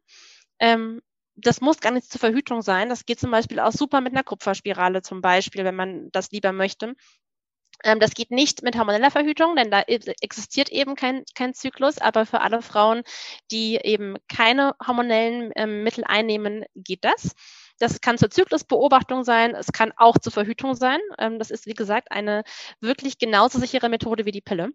[0.58, 1.00] Ähm,
[1.40, 2.88] das muss gar nicht zur Verhütung sein.
[2.88, 6.52] Das geht zum Beispiel auch super mit einer Kupferspirale zum Beispiel, wenn man das lieber
[6.52, 6.94] möchte.
[7.84, 11.98] Ähm, das geht nicht mit hormoneller Verhütung, denn da existiert eben kein, kein Zyklus.
[11.98, 13.02] Aber für alle Frauen,
[13.50, 17.34] die eben keine hormonellen ähm, Mittel einnehmen, geht das.
[17.78, 21.00] Das kann zur Zyklusbeobachtung sein, es kann auch zur Verhütung sein.
[21.18, 22.44] Ähm, das ist, wie gesagt, eine
[22.80, 24.70] wirklich genauso sichere Methode wie die Pille.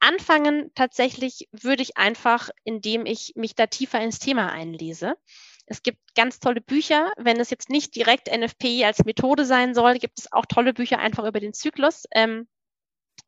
[0.00, 5.16] Anfangen tatsächlich würde ich einfach, indem ich mich da tiefer ins Thema einlese.
[5.66, 7.12] Es gibt ganz tolle Bücher.
[7.16, 10.98] Wenn es jetzt nicht direkt NFP als Methode sein soll, gibt es auch tolle Bücher
[10.98, 12.46] einfach über den Zyklus, ähm,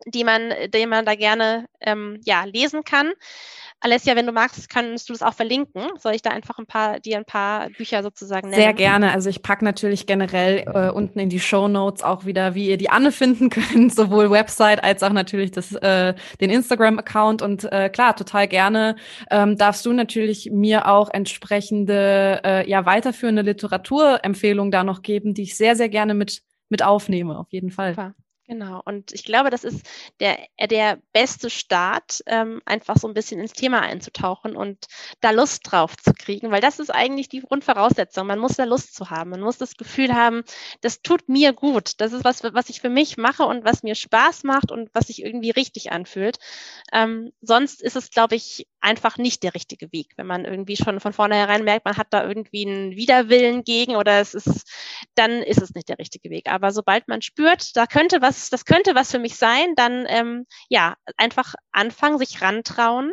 [0.07, 3.13] die man, die man da gerne ähm, ja, lesen kann.
[3.81, 5.83] Alessia, wenn du magst, kannst du das auch verlinken.
[5.99, 8.61] Soll ich da einfach ein paar, dir ein paar Bücher sozusagen nennen?
[8.61, 9.13] Sehr gerne.
[9.13, 12.77] Also ich packe natürlich generell äh, unten in die Show Notes auch wieder, wie ihr
[12.77, 17.41] die Anne finden könnt, sowohl Website als auch natürlich das, äh, den Instagram-Account.
[17.41, 18.97] Und äh, klar, total gerne
[19.31, 25.43] ähm, darfst du natürlich mir auch entsprechende, äh, ja, weiterführende Literaturempfehlungen da noch geben, die
[25.43, 27.91] ich sehr, sehr gerne mit, mit aufnehme, auf jeden Fall.
[27.91, 28.15] Super.
[28.51, 29.87] Genau, und ich glaube, das ist
[30.21, 30.39] der,
[30.71, 34.87] der beste Start, ähm, einfach so ein bisschen ins Thema einzutauchen und
[35.21, 38.27] da Lust drauf zu kriegen, weil das ist eigentlich die Grundvoraussetzung.
[38.27, 39.29] Man muss da Lust zu haben.
[39.31, 40.45] Man muss das Gefühl haben,
[40.81, 42.01] das tut mir gut.
[42.01, 45.09] Das ist was, was ich für mich mache und was mir Spaß macht und was
[45.09, 46.39] sich irgendwie richtig anfühlt.
[46.93, 51.01] Ähm, sonst ist es, glaube ich, einfach nicht der richtige Weg, wenn man irgendwie schon
[51.01, 54.71] von vornherein merkt, man hat da irgendwie einen Widerwillen gegen oder es ist,
[55.15, 56.49] dann ist es nicht der richtige Weg.
[56.49, 60.47] Aber sobald man spürt, da könnte was das, könnte was für mich sein, dann ähm,
[60.69, 63.13] ja, einfach anfangen, sich rantrauen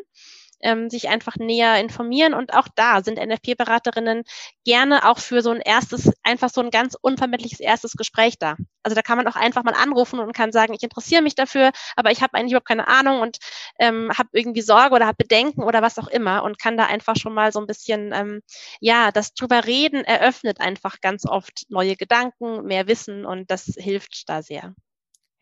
[0.66, 2.34] ähm, sich einfach näher informieren.
[2.34, 4.24] Und auch da sind NFP-Beraterinnen
[4.66, 8.56] gerne auch für so ein erstes, einfach so ein ganz unvermittliches erstes Gespräch da.
[8.84, 11.72] Also da kann man auch einfach mal anrufen und kann sagen, ich interessiere mich dafür,
[11.96, 13.38] aber ich habe eigentlich überhaupt keine Ahnung und
[13.80, 17.16] ähm, habe irgendwie Sorge oder habe Bedenken oder was auch immer und kann da einfach
[17.16, 18.42] schon mal so ein bisschen, ähm,
[18.80, 24.30] ja, das drüber reden eröffnet einfach ganz oft neue Gedanken, mehr Wissen und das hilft
[24.30, 24.74] da sehr.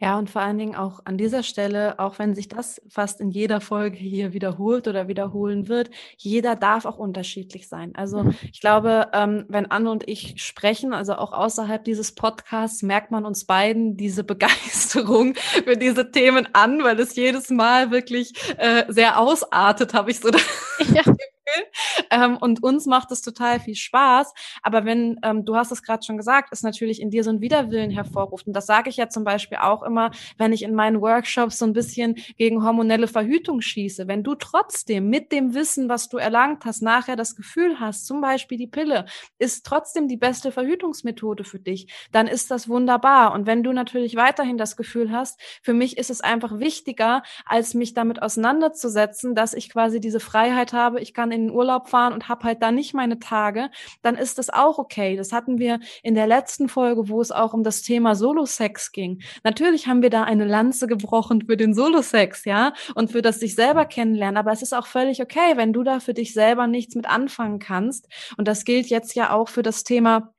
[0.04, 3.32] Ja, und vor allen Dingen auch an dieser Stelle, auch wenn sich das fast in
[3.32, 7.95] jeder Folge hier wiederholt oder wiederholen wird, jeder darf auch unterschiedlich sein.
[7.95, 8.36] Also mhm.
[8.51, 13.24] ich glaube, ähm, wenn Anne und ich sprechen, also auch außerhalb dieses Podcasts, merkt man
[13.24, 19.18] uns beiden diese Begeisterung für diese Themen an, weil es jedes Mal wirklich äh, sehr
[19.18, 20.30] ausartet, habe ich so
[20.93, 21.04] ja.
[22.12, 24.34] ähm, und uns macht es total viel Spaß.
[24.62, 27.41] Aber wenn, ähm, du hast es gerade schon gesagt, es natürlich in dir so ein
[27.41, 28.48] Widerwillen hervorruft.
[28.48, 31.66] Und das sage ich ja zum Beispiel auch immer, wenn ich in meinen Workshops so
[31.66, 34.08] ein bisschen gegen hormonelle Verhütung schieße.
[34.08, 38.22] Wenn du trotzdem mit dem Wissen, was du erlangt hast, nachher das Gefühl hast, zum
[38.22, 39.06] Beispiel die Pille
[39.38, 43.34] ist trotzdem die beste Verhütungsmethode für dich, dann ist das wunderbar.
[43.34, 47.74] Und wenn du natürlich weiterhin das Gefühl hast, für mich ist es einfach wichtiger, als
[47.74, 52.13] mich damit auseinanderzusetzen, dass ich quasi diese Freiheit habe, ich kann in den Urlaub fahren
[52.13, 53.69] und habe halt da nicht meine Tage,
[54.01, 55.15] dann ist das auch okay.
[55.15, 59.21] Das hatten wir in der letzten Folge, wo es auch um das Thema Solo-Sex ging.
[59.43, 63.55] Natürlich haben wir da eine Lanze gebrochen für den Solo-Sex, ja, und für das sich
[63.55, 64.38] selber kennenlernen.
[64.38, 67.59] Aber es ist auch völlig okay, wenn du da für dich selber nichts mit anfangen
[67.59, 68.07] kannst.
[68.38, 70.34] Und das gilt jetzt ja auch für das Thema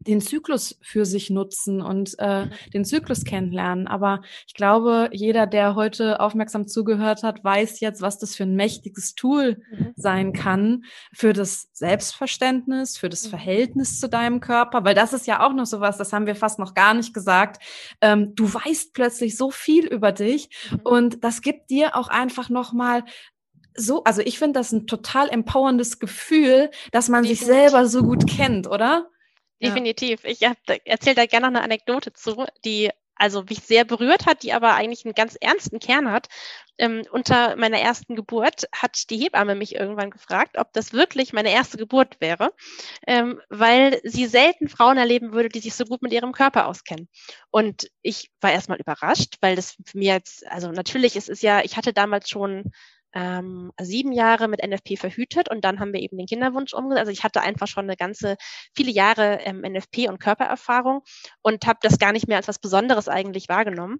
[0.00, 2.50] den Zyklus für sich nutzen und äh, mhm.
[2.72, 3.88] den Zyklus kennenlernen.
[3.88, 8.54] Aber ich glaube, jeder, der heute aufmerksam zugehört hat, weiß jetzt, was das für ein
[8.54, 9.92] mächtiges Tool mhm.
[9.96, 13.30] sein kann für das Selbstverständnis, für das mhm.
[13.30, 16.58] Verhältnis zu deinem Körper, weil das ist ja auch noch sowas, das haben wir fast
[16.58, 17.62] noch gar nicht gesagt.
[18.00, 20.80] Ähm, du weißt plötzlich so viel über dich mhm.
[20.84, 23.04] und das gibt dir auch einfach noch mal
[23.74, 28.26] so, also ich finde das ein total empowerndes Gefühl, dass man sich selber so gut
[28.28, 29.08] kennt, oder?
[29.62, 30.24] Definitiv.
[30.24, 34.52] Ich erzähle da gerne noch eine Anekdote zu, die also mich sehr berührt hat, die
[34.52, 36.28] aber eigentlich einen ganz ernsten Kern hat.
[36.78, 41.50] Ähm, unter meiner ersten Geburt hat die Hebamme mich irgendwann gefragt, ob das wirklich meine
[41.50, 42.52] erste Geburt wäre,
[43.06, 47.08] ähm, weil sie selten Frauen erleben würde, die sich so gut mit ihrem Körper auskennen.
[47.50, 51.60] Und ich war erstmal überrascht, weil das für mir jetzt, also natürlich ist es ja,
[51.62, 52.70] ich hatte damals schon
[53.18, 57.00] ähm, sieben Jahre mit NFP verhütet und dann haben wir eben den Kinderwunsch umgesetzt.
[57.00, 58.36] Also ich hatte einfach schon eine ganze,
[58.76, 61.02] viele Jahre ähm, NFP und Körpererfahrung
[61.42, 63.98] und habe das gar nicht mehr als was Besonderes eigentlich wahrgenommen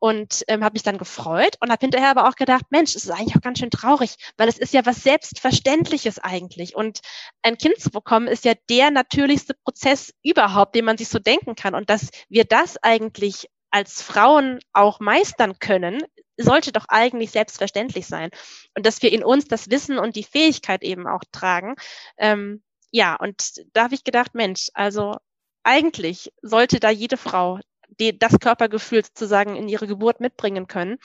[0.00, 3.10] und ähm, habe mich dann gefreut und habe hinterher aber auch gedacht, Mensch, es ist
[3.10, 6.74] eigentlich auch ganz schön traurig, weil es ist ja was Selbstverständliches eigentlich.
[6.74, 7.00] Und
[7.42, 11.54] ein Kind zu bekommen ist ja der natürlichste Prozess überhaupt, den man sich so denken
[11.54, 11.74] kann.
[11.74, 16.02] Und dass wir das eigentlich als Frauen auch meistern können,
[16.38, 18.30] sollte doch eigentlich selbstverständlich sein.
[18.76, 21.74] Und dass wir in uns das Wissen und die Fähigkeit eben auch tragen.
[22.16, 25.16] Ähm, ja, und da habe ich gedacht, Mensch, also
[25.62, 27.60] eigentlich sollte da jede Frau
[28.00, 30.98] die, das Körpergefühl sozusagen in ihre Geburt mitbringen können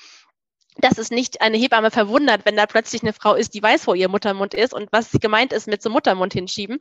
[0.77, 3.93] dass es nicht eine Hebamme verwundert, wenn da plötzlich eine Frau ist, die weiß, wo
[3.93, 6.79] ihr Muttermund ist und was gemeint ist mit so Muttermund hinschieben.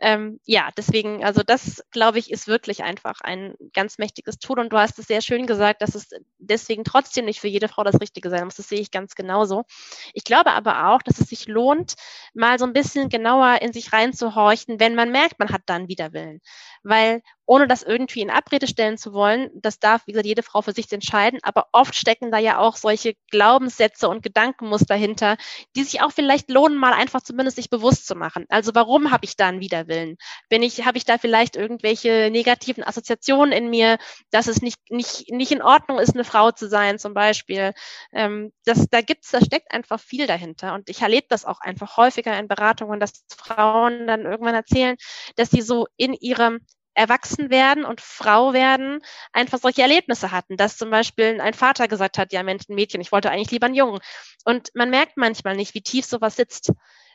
[0.00, 4.60] Ähm, ja, deswegen, also das, glaube ich, ist wirklich einfach ein ganz mächtiges Tool.
[4.60, 6.08] Und du hast es sehr schön gesagt, dass es
[6.38, 8.56] deswegen trotzdem nicht für jede Frau das Richtige sein muss.
[8.56, 9.64] Das sehe ich ganz genauso.
[10.12, 11.94] Ich glaube aber auch, dass es sich lohnt,
[12.34, 15.88] mal so ein bisschen genauer in sich reinzuhorchen, wenn man merkt, man hat da einen
[15.88, 16.40] Widerwillen.
[16.82, 20.62] Weil ohne das irgendwie in Abrede stellen zu wollen, das darf, wie gesagt, jede Frau
[20.62, 25.36] für sich entscheiden, aber oft stecken da ja auch solche Glaubenssätze und Gedankenmuster hinter,
[25.76, 28.46] die sich auch vielleicht lohnen, mal einfach zumindest sich bewusst zu machen.
[28.48, 30.16] Also warum habe ich da einen Widerwillen?
[30.48, 33.98] Bin ich, habe ich da vielleicht irgendwelche negativen Assoziationen in mir,
[34.30, 37.72] dass es nicht, nicht, nicht in Ordnung ist, eine Frau zu sein, zum Beispiel?
[38.12, 40.74] Ähm, das, da gibt's, da steckt einfach viel dahinter.
[40.74, 44.96] Und ich erlebe das auch einfach häufiger in Beratungen, dass Frauen dann irgendwann erzählen,
[45.36, 46.60] dass sie so in ihrem
[46.94, 49.00] erwachsen werden und Frau werden,
[49.32, 53.00] einfach solche Erlebnisse hatten, dass zum Beispiel ein Vater gesagt hat, ja Mensch, ein Mädchen,
[53.00, 54.00] ich wollte eigentlich lieber einen Jungen.
[54.44, 56.72] Und man merkt manchmal nicht, wie tief sowas sitzt,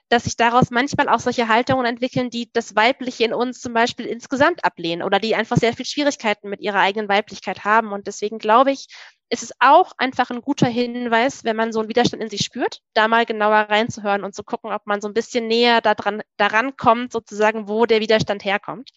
[0.09, 4.07] dass sich daraus manchmal auch solche Haltungen entwickeln, die das Weibliche in uns zum Beispiel
[4.07, 7.91] insgesamt ablehnen oder die einfach sehr viel Schwierigkeiten mit ihrer eigenen Weiblichkeit haben.
[7.91, 8.87] Und deswegen glaube ich,
[9.29, 12.81] ist es auch einfach ein guter Hinweis, wenn man so einen Widerstand in sich spürt,
[12.95, 16.75] da mal genauer reinzuhören und zu gucken, ob man so ein bisschen näher daran, daran
[16.75, 18.89] kommt, sozusagen, wo der Widerstand herkommt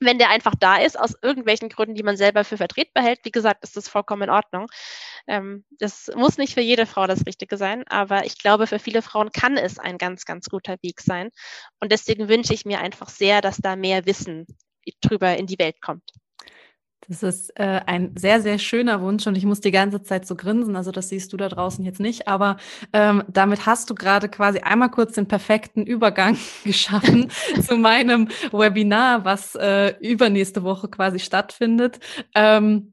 [0.00, 3.30] wenn der einfach da ist, aus irgendwelchen Gründen, die man selber für vertretbar hält, wie
[3.30, 4.66] gesagt, ist das vollkommen in Ordnung.
[5.26, 9.02] Ähm, das muss nicht für jede Frau das Richtige sein, aber ich glaube, für viele
[9.02, 11.30] Frauen kann es ein ganz, ganz guter Weg sein.
[11.80, 14.46] Und deswegen wünsche ich mir einfach sehr, dass da mehr Wissen
[15.02, 16.10] drüber in die Welt kommt.
[17.10, 20.36] Das ist äh, ein sehr, sehr schöner Wunsch und ich muss die ganze Zeit so
[20.36, 20.76] grinsen.
[20.76, 22.56] Also das siehst du da draußen jetzt nicht, aber
[22.92, 27.28] ähm, damit hast du gerade quasi einmal kurz den perfekten Übergang geschaffen
[27.66, 31.98] zu meinem Webinar, was äh, übernächste Woche quasi stattfindet.
[32.36, 32.92] Ähm,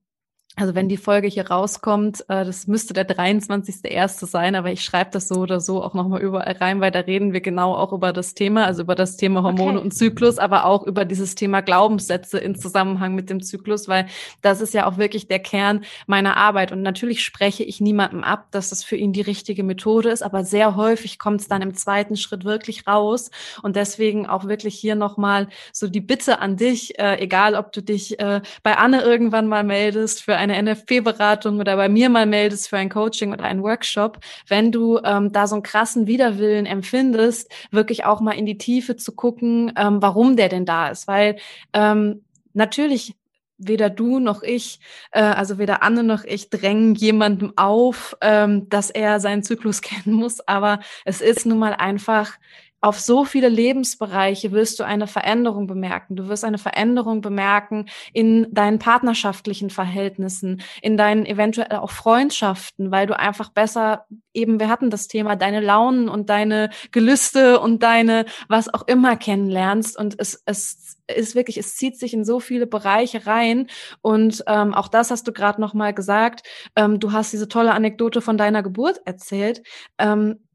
[0.59, 4.25] also wenn die Folge hier rauskommt, äh, das müsste der 23.01.
[4.25, 7.31] sein, aber ich schreibe das so oder so auch nochmal überall rein, weil da reden
[7.31, 9.83] wir genau auch über das Thema, also über das Thema Hormone okay.
[9.83, 14.07] und Zyklus, aber auch über dieses Thema Glaubenssätze in Zusammenhang mit dem Zyklus, weil
[14.41, 16.71] das ist ja auch wirklich der Kern meiner Arbeit.
[16.71, 20.43] Und natürlich spreche ich niemandem ab, dass das für ihn die richtige Methode ist, aber
[20.43, 23.29] sehr häufig kommt es dann im zweiten Schritt wirklich raus.
[23.61, 27.83] Und deswegen auch wirklich hier nochmal so die Bitte an dich, äh, egal ob du
[27.83, 32.25] dich äh, bei Anne irgendwann mal meldest für ein eine NFP-Beratung oder bei mir mal
[32.25, 36.65] meldest für ein Coaching oder einen Workshop, wenn du ähm, da so einen krassen Widerwillen
[36.65, 41.07] empfindest, wirklich auch mal in die Tiefe zu gucken, ähm, warum der denn da ist.
[41.07, 41.37] Weil
[41.73, 42.23] ähm,
[42.53, 43.15] natürlich
[43.57, 44.79] weder du noch ich,
[45.11, 50.15] äh, also weder Anne noch ich drängen jemandem auf, ähm, dass er seinen Zyklus kennen
[50.15, 52.37] muss, aber es ist nun mal einfach
[52.81, 56.15] auf so viele Lebensbereiche wirst du eine Veränderung bemerken.
[56.15, 63.07] Du wirst eine Veränderung bemerken in deinen partnerschaftlichen Verhältnissen, in deinen eventuell auch Freundschaften, weil
[63.07, 68.25] du einfach besser eben, wir hatten das Thema, deine Launen und deine Gelüste und deine
[68.47, 69.97] was auch immer kennenlernst.
[69.97, 73.67] Und es, es ist wirklich, es zieht sich in so viele Bereiche rein.
[74.01, 76.47] Und ähm, auch das hast du gerade noch mal gesagt.
[76.75, 79.63] Ähm, du hast diese tolle Anekdote von deiner Geburt erzählt.
[79.97, 80.46] Ähm,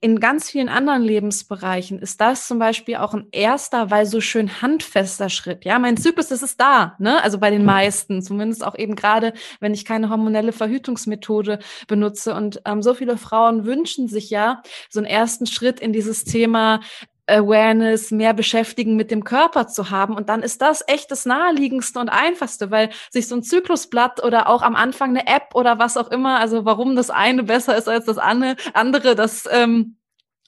[0.00, 4.62] in ganz vielen anderen Lebensbereichen ist das zum Beispiel auch ein erster, weil so schön
[4.62, 5.64] handfester Schritt.
[5.64, 7.22] Ja, mein Zyklus, das ist da, ne?
[7.22, 11.58] Also bei den meisten, zumindest auch eben gerade, wenn ich keine hormonelle Verhütungsmethode
[11.88, 12.34] benutze.
[12.34, 16.80] Und ähm, so viele Frauen wünschen sich ja so einen ersten Schritt in dieses Thema
[17.28, 20.16] Awareness, mehr beschäftigen mit dem Körper zu haben.
[20.16, 24.48] Und dann ist das echt das naheliegendste und einfachste, weil sich so ein Zyklusblatt oder
[24.48, 27.88] auch am Anfang eine App oder was auch immer, also warum das eine besser ist
[27.88, 29.97] als das andere, das ähm,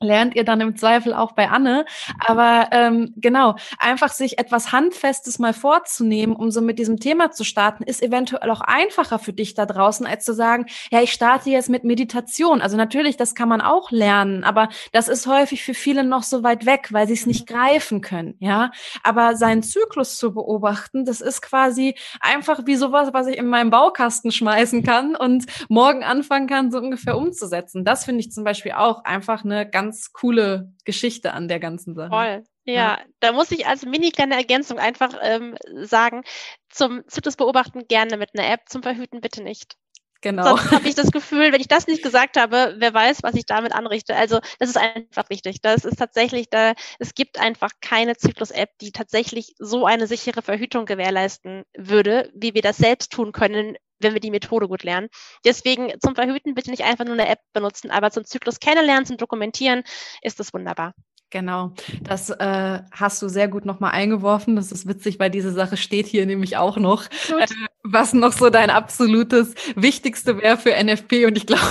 [0.01, 1.85] lernt ihr dann im Zweifel auch bei Anne.
[2.27, 7.45] Aber ähm, genau, einfach sich etwas Handfestes mal vorzunehmen, um so mit diesem Thema zu
[7.45, 11.51] starten, ist eventuell auch einfacher für dich da draußen, als zu sagen, ja, ich starte
[11.51, 12.63] jetzt mit Meditation.
[12.63, 16.43] Also natürlich, das kann man auch lernen, aber das ist häufig für viele noch so
[16.43, 18.71] weit weg, weil sie es nicht greifen können, ja.
[19.03, 23.71] Aber seinen Zyklus zu beobachten, das ist quasi einfach wie sowas, was ich in meinem
[23.71, 27.85] Baukasten schmeißen kann und morgen anfangen kann, so ungefähr umzusetzen.
[27.85, 31.95] Das finde ich zum Beispiel auch einfach eine ganz ganz coole Geschichte an der ganzen
[31.95, 32.11] Sache.
[32.11, 32.45] Voll.
[32.65, 32.99] Ja, ja.
[33.19, 36.23] da muss ich als mini kleine Ergänzung einfach ähm, sagen,
[36.69, 39.77] zum Zyklus beobachten gerne mit einer App, zum Verhüten bitte nicht.
[40.21, 40.45] Genau.
[40.45, 43.47] Sonst habe ich das Gefühl, wenn ich das nicht gesagt habe, wer weiß, was ich
[43.47, 44.15] damit anrichte.
[44.15, 45.63] Also das ist einfach wichtig.
[45.63, 50.85] Das ist tatsächlich da, es gibt einfach keine Zyklus-App, die tatsächlich so eine sichere Verhütung
[50.85, 55.09] gewährleisten würde, wie wir das selbst tun können, wenn wir die Methode gut lernen.
[55.45, 59.17] Deswegen zum Verhüten bitte nicht einfach nur eine App benutzen, aber zum Zyklus kennenlernen, zum
[59.17, 59.83] Dokumentieren
[60.23, 60.95] ist das wunderbar.
[61.31, 61.73] Genau,
[62.03, 64.57] das äh, hast du sehr gut nochmal eingeworfen.
[64.57, 67.05] Das ist witzig, weil diese Sache steht hier nämlich auch noch.
[67.05, 67.47] Äh,
[67.85, 71.27] was noch so dein absolutes Wichtigste wäre für NFP.
[71.27, 71.63] Und ich glaube,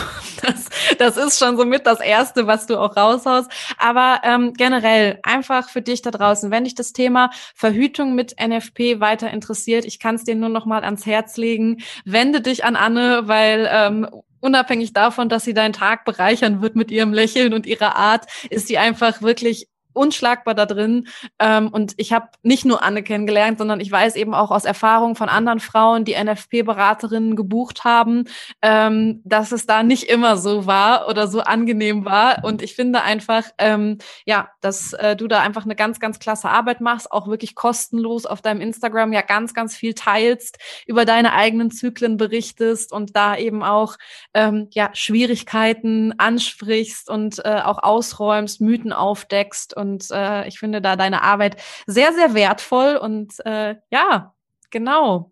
[0.42, 3.52] das, das ist schon so mit das Erste, was du auch raushaust.
[3.78, 9.02] Aber ähm, generell einfach für dich da draußen, wenn dich das Thema Verhütung mit NFP
[9.02, 11.82] weiter interessiert, ich kann es dir nur noch mal ans Herz legen.
[12.06, 14.08] Wende dich an Anne, weil ähm,
[14.42, 18.68] unabhängig davon, dass sie deinen Tag bereichern wird mit ihrem Lächeln und ihrer Art, ist
[18.68, 19.68] sie einfach wirklich
[20.00, 21.08] unschlagbar da drin.
[21.38, 25.16] Ähm, und ich habe nicht nur Anne kennengelernt, sondern ich weiß eben auch aus Erfahrung
[25.16, 28.24] von anderen Frauen, die NFP-Beraterinnen gebucht haben,
[28.62, 32.44] ähm, dass es da nicht immer so war oder so angenehm war.
[32.44, 36.50] Und ich finde einfach, ähm, ja, dass äh, du da einfach eine ganz, ganz klasse
[36.50, 41.34] Arbeit machst, auch wirklich kostenlos auf deinem Instagram ja ganz, ganz viel teilst, über deine
[41.34, 43.98] eigenen Zyklen berichtest und da eben auch
[44.34, 50.96] ähm, ja Schwierigkeiten ansprichst und äh, auch ausräumst, Mythen aufdeckst und äh, ich finde da
[50.96, 54.34] deine Arbeit sehr, sehr wertvoll und äh, ja,
[54.70, 55.32] genau.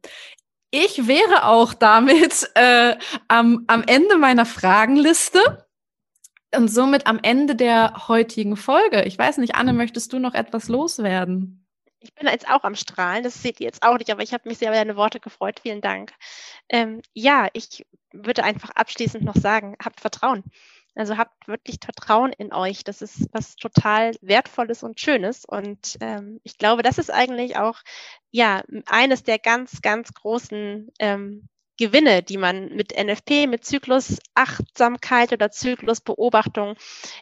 [0.71, 2.95] Ich wäre auch damit äh,
[3.27, 5.67] am, am Ende meiner Fragenliste
[6.55, 9.03] und somit am Ende der heutigen Folge.
[9.03, 11.65] Ich weiß nicht, Anne, möchtest du noch etwas loswerden?
[11.99, 14.47] Ich bin jetzt auch am Strahlen, das seht ihr jetzt auch nicht, aber ich habe
[14.47, 15.59] mich sehr über deine Worte gefreut.
[15.61, 16.13] Vielen Dank.
[16.69, 20.43] Ähm, ja, ich würde einfach abschließend noch sagen, habt Vertrauen.
[20.97, 22.83] Also habt wirklich Vertrauen in euch.
[22.83, 25.45] Das ist was total Wertvolles und Schönes.
[25.45, 27.79] Und ähm, ich glaube, das ist eigentlich auch
[28.31, 35.51] ja eines der ganz, ganz großen ähm, Gewinne, die man mit NFP, mit Zyklusachtsamkeit oder
[35.51, 36.75] Zyklusbeobachtung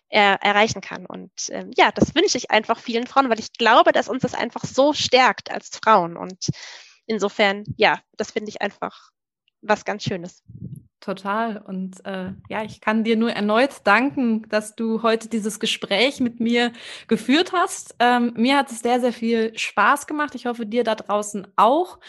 [0.08, 1.06] äh, erreichen kann.
[1.06, 4.34] Und ähm, ja, das wünsche ich einfach vielen Frauen, weil ich glaube, dass uns das
[4.34, 6.16] einfach so stärkt als Frauen.
[6.16, 6.50] Und
[7.06, 9.12] insofern, ja, das finde ich einfach
[9.62, 10.42] was ganz Schönes.
[11.06, 11.58] Total.
[11.58, 16.40] Und äh, ja, ich kann dir nur erneut danken, dass du heute dieses Gespräch mit
[16.40, 16.72] mir
[17.08, 17.96] geführt hast.
[18.00, 20.34] Ähm, mir hat es sehr, sehr viel Spaß gemacht.
[20.34, 22.00] Ich hoffe, dir da draußen auch.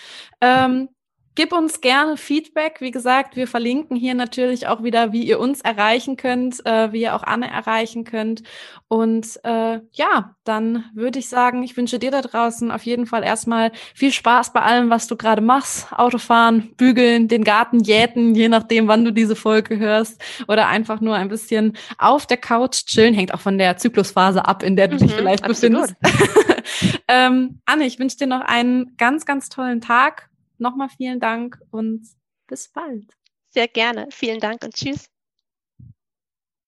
[0.41, 0.89] Ähm,
[1.37, 2.81] Gib uns gerne Feedback.
[2.81, 7.03] Wie gesagt, wir verlinken hier natürlich auch wieder, wie ihr uns erreichen könnt, äh, wie
[7.03, 8.43] ihr auch Anne erreichen könnt.
[8.89, 13.23] Und äh, ja, dann würde ich sagen, ich wünsche dir da draußen auf jeden Fall
[13.23, 15.93] erstmal viel Spaß bei allem, was du gerade machst.
[15.93, 20.19] Autofahren, bügeln, den Garten jäten, je nachdem, wann du diese Folge hörst.
[20.49, 23.13] Oder einfach nur ein bisschen auf der Couch chillen.
[23.13, 25.89] Hängt auch von der Zyklusphase ab, in der du mhm, dich vielleicht absolut.
[26.01, 27.03] befindest.
[27.09, 32.07] ähm, Anne, ich wünsche dir noch einen ganz, ganz tollen Tag Nochmal vielen Dank und
[32.47, 33.17] bis bald.
[33.49, 34.07] Sehr gerne.
[34.11, 35.09] Vielen Dank und tschüss.